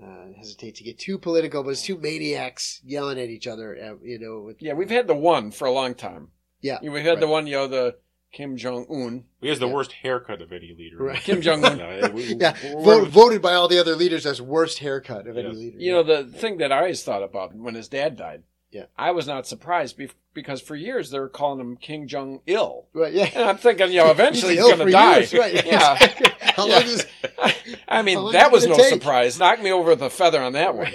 Uh, 0.00 0.06
I 0.06 0.34
hesitate 0.38 0.76
to 0.76 0.84
get 0.84 0.98
too 0.98 1.18
political, 1.18 1.62
but 1.62 1.70
it's 1.70 1.82
two 1.82 1.98
maniacs 1.98 2.80
yelling 2.84 3.18
at 3.18 3.28
each 3.28 3.46
other. 3.46 3.76
Uh, 3.76 3.94
you 4.04 4.18
know, 4.18 4.40
with, 4.40 4.60
Yeah, 4.62 4.72
we've 4.74 4.90
had 4.90 5.06
the 5.06 5.14
one 5.14 5.50
for 5.50 5.66
a 5.66 5.72
long 5.72 5.94
time. 5.94 6.28
yeah, 6.60 6.78
You 6.82 6.88
know, 6.88 6.94
We've 6.94 7.04
had 7.04 7.20
the 7.20 7.28
one, 7.28 7.46
you 7.46 7.54
know, 7.56 7.68
the 7.68 7.96
Kim 8.32 8.56
Jong 8.56 8.86
Un. 8.90 9.24
he 9.42 9.48
has 9.48 9.58
the 9.58 9.66
Yeah. 9.66 9.74
worst 9.74 9.92
haircut 9.92 10.40
of 10.40 10.50
any 10.52 10.74
leader. 10.76 10.96
Right. 10.96 11.18
Kim 11.20 11.42
Jong-un. 11.42 11.78
Yeah. 12.40 12.56
Vote, 12.82 13.08
voted 13.08 13.42
by 13.42 13.52
all 13.52 13.68
the 13.68 13.78
other 13.78 13.94
leaders 13.94 14.24
as 14.24 14.40
worst 14.40 14.78
haircut 14.78 15.26
of 15.26 15.36
any 15.36 15.48
leader. 15.50 15.78
You 15.78 15.92
know, 15.92 16.02
the 16.02 16.24
thing 16.24 16.56
that 16.58 16.72
I 16.72 16.78
always 16.78 17.02
thought 17.04 17.22
about 17.22 17.54
when 17.54 17.74
his 17.74 17.88
dad 17.88 18.16
died. 18.16 18.44
Yeah. 18.72 18.86
I 18.98 19.10
was 19.12 19.26
not 19.26 19.46
surprised 19.46 19.98
bef- 19.98 20.14
because 20.34 20.60
for 20.62 20.74
years 20.74 21.10
they 21.10 21.18
were 21.20 21.28
calling 21.28 21.60
him 21.60 21.76
Kim 21.76 22.08
Jong 22.08 22.40
Il. 22.46 22.86
right? 22.94 23.12
Yeah. 23.12 23.28
And 23.34 23.44
I'm 23.44 23.58
thinking, 23.58 23.92
you 23.92 23.98
know, 23.98 24.10
eventually 24.10 24.54
he's, 24.54 24.60
ill 24.62 24.74
going 24.76 24.86
to 24.86 24.92
die. 24.92 25.18
years, 25.18 25.34
right? 25.34 25.66
Yeah. 25.66 25.96
How 26.40 26.66
Yeah. 26.66 26.80
is? 26.80 27.06
I 27.86 28.00
mean, 28.02 28.18
long 28.18 28.32
that 28.32 28.50
was 28.50 28.66
no 28.66 28.74
take? 28.76 28.86
surprise. 28.94 29.38
Knocked 29.38 29.62
me 29.62 29.70
over 29.70 29.90
with 29.90 30.02
a 30.02 30.10
feather 30.10 30.40
on 30.42 30.54
that 30.54 30.74
one. 30.74 30.90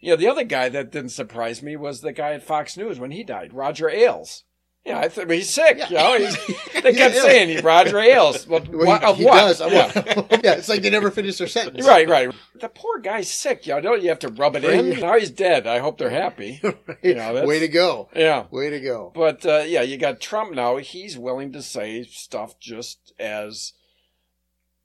you 0.00 0.10
know, 0.10 0.16
the 0.16 0.28
other 0.28 0.44
guy 0.44 0.68
that 0.68 0.90
didn't 0.90 1.10
surprise 1.10 1.62
me 1.62 1.76
was 1.76 2.00
the 2.00 2.12
guy 2.12 2.32
at 2.32 2.42
Fox 2.42 2.76
News 2.76 2.98
when 2.98 3.12
he 3.12 3.22
died, 3.22 3.54
Roger 3.54 3.88
Ailes. 3.88 4.42
Yeah, 4.84 4.98
I 4.98 5.08
thought 5.08 5.30
he's 5.30 5.48
sick. 5.48 5.78
Yeah. 5.78 5.88
You 5.88 5.96
know, 5.96 6.18
he's, 6.26 6.56
they 6.82 6.92
kept 6.92 7.14
saying 7.14 7.50
he 7.50 7.60
Roger 7.60 8.00
Ailes. 8.00 8.48
Well, 8.48 8.64
Well, 8.68 8.86
what, 8.88 9.00
he, 9.02 9.06
of 9.06 9.16
he 9.16 9.24
what? 9.24 9.34
does. 9.36 9.60
Yeah. 9.60 9.92
yeah, 10.42 10.52
it's 10.54 10.68
like 10.68 10.82
they 10.82 10.90
never 10.90 11.12
finished 11.12 11.38
their 11.38 11.46
sentence. 11.46 11.86
Right, 11.86 12.08
right. 12.08 12.34
The 12.58 12.68
poor 12.68 12.98
guy's 12.98 13.30
sick. 13.30 13.64
You 13.66 13.74
know, 13.74 13.80
don't 13.80 14.02
you 14.02 14.08
have 14.08 14.18
to 14.20 14.28
rub 14.28 14.56
it 14.56 14.64
in? 14.64 14.98
Now 14.98 15.16
he's 15.18 15.30
dead. 15.30 15.68
I 15.68 15.78
hope 15.78 15.98
they're 15.98 16.10
happy. 16.10 16.60
Right. 16.64 16.76
You 17.02 17.14
know, 17.14 17.46
Way 17.46 17.60
to 17.60 17.68
go. 17.68 18.08
Yeah. 18.14 18.46
Way 18.50 18.70
to 18.70 18.80
go. 18.80 19.12
But 19.14 19.46
uh, 19.46 19.62
yeah, 19.66 19.82
you 19.82 19.98
got 19.98 20.20
Trump 20.20 20.52
now. 20.52 20.78
He's 20.78 21.16
willing 21.16 21.52
to 21.52 21.62
say 21.62 22.02
stuff 22.02 22.58
just 22.58 23.12
as 23.20 23.74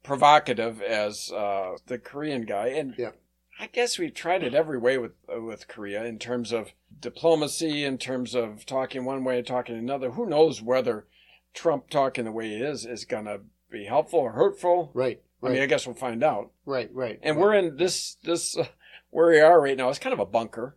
provocative 0.04 0.82
as 0.82 1.32
uh, 1.32 1.78
the 1.88 1.98
Korean 1.98 2.46
guy, 2.46 2.68
and 2.68 2.94
Yeah. 2.98 3.12
I 3.60 3.66
guess 3.68 3.98
we've 3.98 4.14
tried 4.14 4.44
it 4.44 4.54
every 4.54 4.78
way 4.78 5.00
with 5.00 5.14
uh, 5.36 5.42
with 5.42 5.68
Korea 5.68 6.04
in 6.06 6.20
terms 6.20 6.52
of 6.52 6.72
diplomacy, 7.00 7.84
in 7.84 7.98
terms 7.98 8.36
of 8.36 8.66
talking 8.66 9.06
one 9.06 9.24
way 9.24 9.38
and 9.40 9.48
talking 9.48 9.76
another. 9.78 10.12
Who 10.12 10.26
knows 10.26 10.62
whether 10.62 11.06
Trump 11.54 11.90
talking 11.90 12.26
the 12.26 12.32
way 12.32 12.50
he 12.50 12.56
is 12.56 12.86
is 12.86 13.06
going 13.06 13.26
to 13.26 13.42
be 13.72 13.86
helpful 13.86 14.20
or 14.20 14.32
hurtful? 14.34 14.92
Right. 14.94 15.22
I 15.44 15.50
mean, 15.50 15.62
I 15.62 15.66
guess 15.68 15.86
we'll 15.86 15.96
find 15.96 16.24
out. 16.24 16.52
right. 16.66 16.90
Right. 16.94 17.20
And 17.22 17.36
right. 17.38 17.42
we're 17.42 17.54
in 17.54 17.78
this 17.78 18.18
this 18.24 18.58
uh, 18.58 18.66
where 19.12 19.28
we 19.30 19.40
are 19.40 19.62
right 19.62 19.78
now. 19.78 19.90
It's 19.90 20.00
kind 20.00 20.14
of 20.14 20.20
a 20.20 20.26
bunker. 20.26 20.76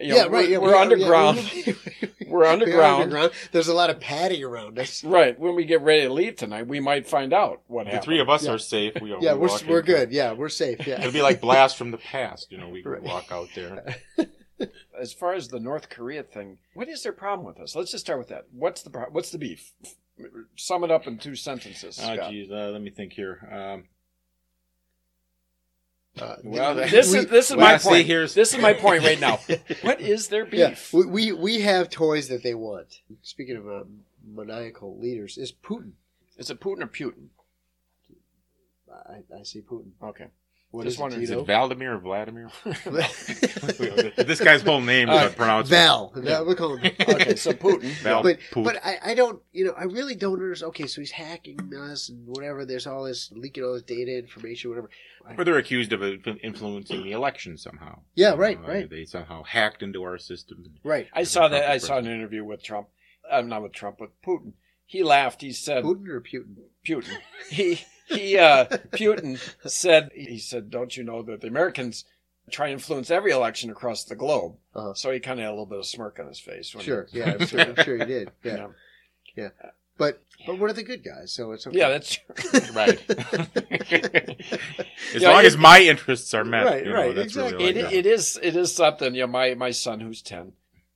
You 0.00 0.08
know, 0.08 0.16
yeah, 0.16 0.22
right. 0.22 0.30
We're, 0.32 0.42
yeah, 0.48 0.58
we're 0.58 0.68
we 0.68 0.72
are- 0.72 0.76
underground. 0.82 1.52
Yeah, 1.66 1.74
We're 2.26 2.44
underground. 2.46 3.32
There's 3.52 3.68
a 3.68 3.74
lot 3.74 3.90
of 3.90 4.00
padding 4.00 4.42
around 4.42 4.78
us. 4.78 5.04
Right. 5.04 5.38
When 5.38 5.54
we 5.54 5.64
get 5.66 5.82
ready 5.82 6.02
to 6.06 6.12
leave 6.12 6.36
tonight, 6.36 6.66
we 6.68 6.80
might 6.80 7.06
find 7.06 7.32
out 7.34 7.60
what 7.66 7.84
The 7.84 7.90
happened. 7.90 8.04
three 8.04 8.20
of 8.20 8.30
us 8.30 8.44
Yeah. 8.46 8.52
are 8.52 8.58
safe. 8.58 8.94
We, 9.02 9.14
Yeah, 9.20 9.34
we 9.34 9.40
we're 9.40 9.58
we're 9.68 9.82
good. 9.82 10.10
Yeah, 10.12 10.32
we're 10.32 10.48
safe. 10.48 10.86
Yeah. 10.86 11.00
It'll 11.00 11.12
be 11.12 11.20
like 11.22 11.40
blast 11.42 11.76
from 11.76 11.90
the 11.90 11.98
past. 11.98 12.50
You 12.50 12.56
know, 12.58 12.68
we 12.70 12.82
Right. 12.84 13.02
walk 13.02 13.30
out 13.30 13.48
there. 13.54 13.96
As 14.98 15.12
far 15.12 15.34
as 15.34 15.48
the 15.48 15.60
North 15.60 15.88
Korea 15.88 16.22
thing, 16.22 16.58
what 16.74 16.88
is 16.88 17.02
their 17.02 17.12
problem 17.12 17.46
with 17.46 17.58
us? 17.60 17.74
Let's 17.74 17.90
just 17.90 18.04
start 18.04 18.18
with 18.18 18.28
that. 18.28 18.46
What's 18.52 18.82
the 18.82 18.90
pro- 18.90 19.10
what's 19.10 19.30
the 19.30 19.38
beef? 19.38 19.72
Sum 20.56 20.84
it 20.84 20.90
up 20.90 21.06
in 21.06 21.16
two 21.18 21.34
sentences. 21.34 21.98
Oh, 22.02 22.14
Scott. 22.14 22.30
geez, 22.30 22.50
uh, 22.50 22.70
let 22.72 22.82
me 22.82 22.90
think 22.90 23.12
here. 23.14 23.38
Um, 23.50 23.84
Uh, 26.20 26.36
Well, 26.42 26.74
This 26.74 27.12
we- 27.12 27.20
is 27.20 27.26
this 27.28 27.50
is 27.50 27.56
well, 27.56 27.66
my 27.72 27.76
see, 27.78 27.88
point. 27.88 28.06
here's- 28.06 28.34
This 28.34 28.52
is 28.52 28.60
my 28.60 28.72
point 28.74 29.04
right 29.04 29.18
now. 29.20 29.38
What 29.82 30.00
is 30.00 30.28
their 30.28 30.46
yeah, 30.54 30.70
beef? 30.70 30.92
we, 30.92 31.06
we 31.06 31.32
we 31.32 31.60
have 31.60 31.88
toys 31.88 32.28
that 32.28 32.42
they 32.42 32.54
want. 32.54 33.00
Speaking 33.22 33.56
of 33.56 33.68
uh, 33.68 33.84
maniacal 34.26 34.98
leaders, 34.98 35.38
is 35.38 35.52
Putin. 35.52 35.92
Is 36.36 36.50
it 36.50 36.60
Putin 36.60 36.82
or 36.82 36.88
Putin? 36.88 37.28
I, 38.92 39.22
I 39.38 39.42
say 39.44 39.60
Putin. 39.60 39.92
Okay. 40.02 40.26
What 40.72 40.84
Just 40.84 40.94
is 40.94 40.98
it, 40.98 41.02
wondering, 41.02 41.20
do 41.20 41.24
Is 41.24 41.30
it 41.30 41.46
Valdemir 41.46 41.96
or 41.96 41.98
Vladimir? 41.98 42.48
this 44.24 44.40
guy's 44.40 44.62
whole 44.62 44.80
name 44.80 45.08
is 45.08 45.16
Uh, 45.20 45.26
unpronounceable. 45.26 45.76
Val. 45.76 46.12
Val, 46.14 46.46
we'll 46.46 46.54
call 46.54 46.76
him. 46.76 46.92
okay, 47.00 47.34
so 47.34 47.52
Putin. 47.52 47.90
Val 48.02 48.22
but 48.22 48.38
Poot. 48.52 48.64
but 48.64 48.76
I, 48.84 48.98
I 49.06 49.14
don't 49.14 49.42
you 49.52 49.64
know 49.64 49.72
I 49.76 49.84
really 49.84 50.14
don't 50.14 50.34
understand. 50.34 50.68
Okay, 50.68 50.86
so 50.86 51.00
he's 51.00 51.10
hacking 51.10 51.58
us 51.74 52.08
and 52.08 52.24
whatever. 52.26 52.64
There's 52.64 52.86
all 52.86 53.02
this 53.04 53.32
leaking 53.34 53.64
all 53.64 53.74
this 53.74 53.82
data 53.82 54.16
information, 54.18 54.70
whatever. 54.70 54.90
Or 55.36 55.44
they're 55.44 55.58
accused 55.58 55.92
of 55.92 56.02
influencing 56.42 57.02
the 57.02 57.12
election 57.12 57.56
somehow. 57.58 58.00
Yeah, 58.14 58.34
right, 58.34 58.56
Uh, 58.58 58.68
right. 58.68 58.90
They 58.90 59.04
somehow 59.04 59.42
hacked 59.42 59.82
into 59.82 60.02
our 60.02 60.18
system. 60.18 60.64
Right. 60.84 61.08
I 61.12 61.24
saw 61.24 61.48
that. 61.48 61.68
I 61.70 61.78
saw 61.78 61.98
an 61.98 62.06
interview 62.06 62.44
with 62.44 62.62
Trump. 62.62 62.88
I'm 63.30 63.48
not 63.48 63.62
with 63.62 63.72
Trump, 63.72 64.00
with 64.00 64.10
Putin. 64.26 64.52
He 64.86 65.02
laughed. 65.04 65.40
He 65.42 65.52
said, 65.52 65.84
Putin 65.84 66.08
or 66.08 66.20
Putin? 66.20 66.56
Putin. 66.86 67.16
He 67.48 67.80
he 68.10 68.36
uh 68.38 68.64
Putin 68.92 69.38
said 69.68 70.10
he 70.14 70.38
said, 70.38 70.70
Don't 70.70 70.96
you 70.96 71.04
know 71.04 71.22
that 71.22 71.40
the 71.40 71.48
Americans 71.48 72.04
try 72.50 72.66
to 72.66 72.72
influence 72.72 73.10
every 73.10 73.30
election 73.32 73.70
across 73.70 74.04
the 74.04 74.16
globe? 74.16 74.56
Uh-huh. 74.74 74.94
So 74.94 75.10
he 75.10 75.20
kinda 75.20 75.42
had 75.42 75.48
a 75.48 75.52
little 75.52 75.66
bit 75.66 75.78
of 75.78 75.86
smirk 75.86 76.18
on 76.18 76.26
his 76.26 76.40
face. 76.40 76.74
when 76.74 76.84
Sure. 76.84 77.06
he- 77.12 77.18
Yeah, 77.18 77.36
I'm 77.38 77.46
sure, 77.46 77.60
I'm 77.60 77.76
sure 77.84 77.96
he 77.96 78.04
did. 78.04 78.30
Yeah. 78.44 78.68
yeah. 79.36 79.48
But 79.96 80.22
but 80.46 80.58
what 80.58 80.70
are 80.70 80.74
the 80.74 80.82
good 80.82 81.04
guys? 81.04 81.32
So 81.32 81.52
it's 81.52 81.66
okay. 81.66 81.78
Yeah, 81.78 81.90
that's 81.90 82.16
true. 82.16 82.60
Right. 82.74 82.98
as 85.14 85.22
Yeah, 85.22 85.30
long 85.30 85.40
it- 85.44 85.46
as 85.46 85.56
my 85.56 85.80
interests 85.80 86.32
are 86.34 86.44
met, 86.44 86.64
Right, 86.64 86.84
you 86.84 86.90
know, 86.90 86.96
right, 86.96 87.14
that's 87.14 87.36
exactly. 87.36 87.66
really 87.74 87.80
It, 87.80 87.92
it 87.92 88.06
is 88.06 88.38
it 88.42 88.56
is 88.56 88.74
something, 88.74 89.14
you 89.14 89.22
know, 89.22 89.26
my, 89.26 89.54
my 89.54 89.70
son 89.70 90.00
who's 90.00 90.22
ten, 90.22 90.52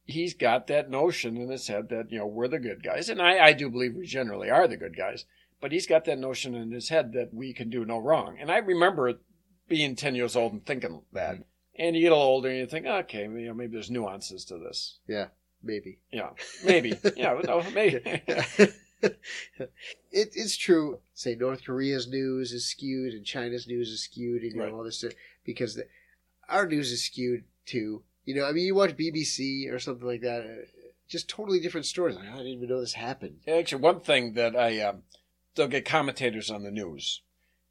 he's 0.07 0.35
got 0.35 0.67
that 0.69 0.91
notion 0.91 1.37
in 1.37 1.51
his 1.51 1.67
head 1.69 1.89
that, 1.91 2.11
you 2.11 2.19
know, 2.19 2.27
we're 2.27 2.49
the 2.49 2.59
good 2.59 2.83
guys. 2.83 3.09
And 3.09 3.21
I, 3.21 3.39
I 3.47 3.53
do 3.53 3.69
believe 3.71 3.95
we 3.95 4.07
generally 4.07 4.51
are 4.51 4.67
the 4.69 4.77
good 4.77 4.97
guys. 4.97 5.25
But 5.65 5.73
he's 5.73 5.87
got 5.87 6.05
that 6.05 6.19
notion 6.19 6.55
in 6.55 6.73
his 6.73 6.91
head 6.91 7.15
that 7.15 7.33
we 7.33 7.55
can 7.55 7.71
do 7.71 7.87
no 7.87 7.97
wrong. 7.97 8.37
And 8.39 8.51
I 8.51 8.59
remember 8.59 9.15
being 9.67 9.97
ten 9.97 10.15
years 10.15 10.37
old 10.37 10.53
and 10.53 10.67
thinking 10.67 11.01
that. 11.15 11.39
And 11.79 11.97
you 11.97 12.03
get 12.03 12.13
a 12.13 12.17
little 12.17 12.29
older 12.33 12.51
and 12.51 12.59
you 12.59 12.67
think, 12.67 12.85
okay, 12.85 13.23
you 13.23 13.47
know, 13.47 13.55
maybe 13.55 13.73
there's 13.73 13.91
nuances 13.91 14.45
to 14.45 14.59
this. 14.59 14.99
Yeah, 15.09 15.29
maybe. 15.63 16.01
Yeah, 16.13 16.33
maybe. 16.67 16.99
yeah, 17.17 17.41
no, 17.47 17.63
maybe. 17.73 18.03
it, 18.05 18.75
it's 20.11 20.59
true. 20.59 20.99
Say 21.15 21.35
North 21.35 21.65
Korea's 21.65 22.09
news 22.09 22.53
is 22.53 22.67
skewed 22.67 23.15
and 23.15 23.25
China's 23.25 23.67
news 23.67 23.89
is 23.89 24.03
skewed, 24.03 24.43
and 24.43 24.53
you 24.53 24.59
know 24.59 24.65
Right. 24.65 24.73
all 24.75 24.85
this 24.85 24.99
stuff 24.99 25.13
because 25.47 25.77
the, 25.77 25.87
our 26.47 26.67
news 26.67 26.93
is 26.93 27.03
skewed 27.07 27.45
too. 27.65 28.03
You 28.27 28.35
know, 28.35 28.45
I 28.45 28.53
mean, 28.53 28.67
you 28.67 28.75
watch 28.75 28.99
BBC 28.99 29.73
or 29.73 29.79
something 29.79 30.07
like 30.07 30.21
that, 30.21 30.43
uh, 30.43 30.67
just 31.09 31.27
totally 31.31 31.59
different 31.59 31.87
stories. 31.87 32.19
I 32.19 32.25
didn't 32.37 32.49
even 32.49 32.69
know 32.69 32.81
this 32.81 32.93
happened. 32.93 33.39
Actually, 33.49 33.81
one 33.81 34.01
thing 34.01 34.35
that 34.35 34.55
I, 34.55 34.81
um, 34.81 35.05
they'll 35.55 35.69
get 35.69 35.85
commentators 35.85 36.51
on 36.51 36.63
the 36.63 36.71
news 36.71 37.23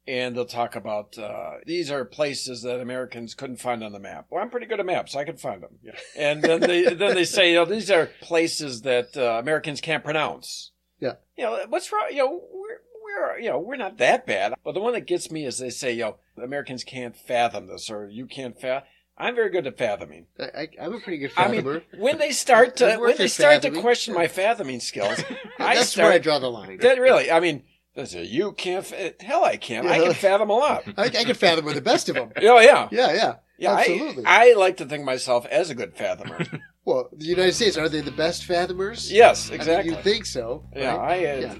and 0.06 0.36
they'll 0.36 0.44
talk 0.44 0.76
about 0.76 1.16
uh, 1.18 1.54
these 1.66 1.90
are 1.90 2.04
places 2.04 2.62
that 2.62 2.80
Americans 2.80 3.34
couldn't 3.34 3.56
find 3.56 3.82
on 3.82 3.92
the 3.92 3.98
map. 3.98 4.26
Well, 4.30 4.42
I'm 4.42 4.50
pretty 4.50 4.66
good 4.66 4.80
at 4.80 4.86
maps. 4.86 5.16
I 5.16 5.24
can 5.24 5.36
find 5.36 5.62
them. 5.62 5.78
And 6.16 6.42
then 6.42 6.60
they 6.60 6.94
then 6.94 7.14
they 7.14 7.24
say, 7.24 7.50
you 7.50 7.56
know, 7.56 7.64
these 7.64 7.90
are 7.90 8.10
places 8.20 8.82
that 8.82 9.16
uh, 9.16 9.38
Americans 9.40 9.80
can't 9.80 10.04
pronounce. 10.04 10.72
Yeah. 11.00 11.14
You 11.36 11.44
know, 11.44 11.58
what's 11.68 11.90
wrong? 11.92 12.08
You 12.10 12.18
know, 12.18 12.42
we're 12.52 12.80
we're 13.02 13.38
you 13.38 13.50
know 13.50 13.58
we're 13.58 13.76
not 13.76 13.98
that 13.98 14.26
bad. 14.26 14.54
But 14.64 14.74
the 14.74 14.80
one 14.80 14.92
that 14.92 15.06
gets 15.06 15.30
me 15.30 15.44
is 15.44 15.58
they 15.58 15.70
say, 15.70 15.92
you 15.92 16.02
know, 16.02 16.16
Americans 16.42 16.84
can't 16.84 17.16
fathom 17.16 17.66
this 17.66 17.90
or 17.90 18.08
you 18.08 18.26
can't 18.26 18.60
fathom. 18.60 18.88
I'm 19.16 19.36
very 19.36 19.50
good 19.50 19.66
at 19.66 19.78
fathoming. 19.78 20.26
I, 20.40 20.44
I, 20.44 20.68
I'm 20.82 20.94
a 20.94 20.98
pretty 21.00 21.18
good 21.18 21.30
I 21.36 21.48
mean, 21.48 21.62
fathomer. 21.62 21.82
when 21.98 22.18
they 22.18 22.32
start 22.32 22.76
to 22.76 22.96
when 22.96 23.16
they 23.16 23.28
start 23.28 23.62
to 23.62 23.70
question 23.70 24.12
my 24.12 24.26
fathoming 24.26 24.80
skills, 24.80 25.22
I 25.58 25.76
That's 25.76 25.90
start 25.90 26.06
where 26.06 26.12
I 26.14 26.18
draw 26.18 26.40
the 26.40 26.50
line. 26.50 26.78
that 26.78 26.98
really, 26.98 27.30
I 27.30 27.38
mean, 27.38 27.62
they 27.94 28.04
say 28.04 28.24
you 28.24 28.52
can't. 28.52 28.84
fa- 28.84 29.14
Hell, 29.20 29.44
I 29.44 29.56
can. 29.56 29.86
I 29.86 29.96
Yeah. 29.98 30.04
can 30.04 30.14
fathom 30.14 30.50
a 30.50 30.54
lot. 30.54 30.84
I, 30.96 31.04
I 31.04 31.08
can 31.24 31.34
fathom 31.34 31.64
with 31.64 31.76
the 31.76 31.80
best 31.80 32.08
of 32.08 32.16
them. 32.16 32.32
Oh 32.42 32.58
yeah, 32.60 32.88
Yeah, 32.90 33.12
yeah. 33.12 33.34
yeah. 33.58 33.74
absolutely. 33.76 34.24
I, 34.26 34.50
I 34.50 34.52
like 34.54 34.76
to 34.78 34.84
think 34.84 35.00
of 35.00 35.06
myself 35.06 35.46
as 35.46 35.70
a 35.70 35.74
good 35.74 35.96
fathomer. 35.96 36.60
Well, 36.86 37.08
the 37.16 37.24
United 37.24 37.54
States 37.54 37.78
are 37.78 37.88
they 37.88 38.02
the 38.02 38.10
best 38.10 38.44
fathomers? 38.44 39.10
yes, 39.10 39.46
I 39.48 39.52
mean, 39.52 39.60
exactly. 39.60 39.94
you 39.94 40.02
think 40.02 40.26
so? 40.26 40.66
yeah, 40.76 40.94
right? 40.96 41.26
I. 41.26 41.26
Uh, 41.26 41.40
Yeah. 41.40 41.54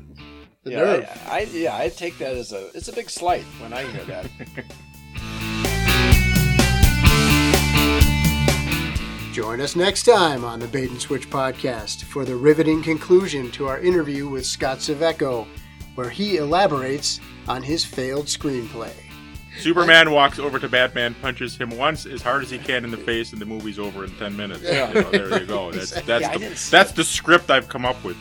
The 0.64 0.70
yeah, 0.70 0.78
nerve. 0.78 1.22
I, 1.28 1.38
I 1.38 1.40
yeah, 1.44 1.76
I 1.76 1.88
take 1.88 2.18
that 2.18 2.34
as 2.36 2.52
a 2.52 2.68
it's 2.74 2.88
a 2.88 2.92
big 2.92 3.08
slight 3.10 3.44
when 3.60 3.72
I 3.72 3.84
hear 3.84 4.04
that. 4.04 4.26
Join 9.32 9.60
us 9.60 9.74
next 9.76 10.04
time 10.04 10.44
on 10.44 10.60
the 10.60 10.68
Bait 10.68 10.90
and 10.90 11.00
Switch 11.00 11.28
podcast 11.28 12.04
for 12.04 12.24
the 12.24 12.36
riveting 12.36 12.82
conclusion 12.82 13.50
to 13.52 13.66
our 13.66 13.80
interview 13.80 14.28
with 14.28 14.46
Scott 14.46 14.78
Saveco, 14.78 15.46
where 15.94 16.10
he 16.10 16.36
elaborates 16.36 17.20
on 17.48 17.62
his 17.62 17.84
failed 17.84 18.26
screenplay. 18.26 18.92
Superman 19.58 20.10
walks 20.10 20.38
over 20.38 20.58
to 20.58 20.68
Batman, 20.68 21.14
punches 21.22 21.56
him 21.56 21.70
once 21.70 22.06
as 22.06 22.22
hard 22.22 22.42
as 22.42 22.50
he 22.50 22.58
can 22.58 22.84
in 22.84 22.90
the 22.90 22.96
face, 22.96 23.32
and 23.32 23.40
the 23.40 23.46
movie's 23.46 23.78
over 23.78 24.04
in 24.04 24.10
ten 24.16 24.36
minutes. 24.36 24.62
Yeah. 24.62 24.88
You 24.88 24.94
know, 25.02 25.10
there 25.10 25.40
you 25.40 25.46
go. 25.46 25.70
That's 25.70 25.90
that's 26.02 26.22
Yeah, 26.22 26.36
the, 26.36 26.68
that's 26.70 26.92
the 26.92 27.04
script 27.04 27.50
I've 27.50 27.68
come 27.68 27.84
up 27.84 28.02
with. 28.04 28.16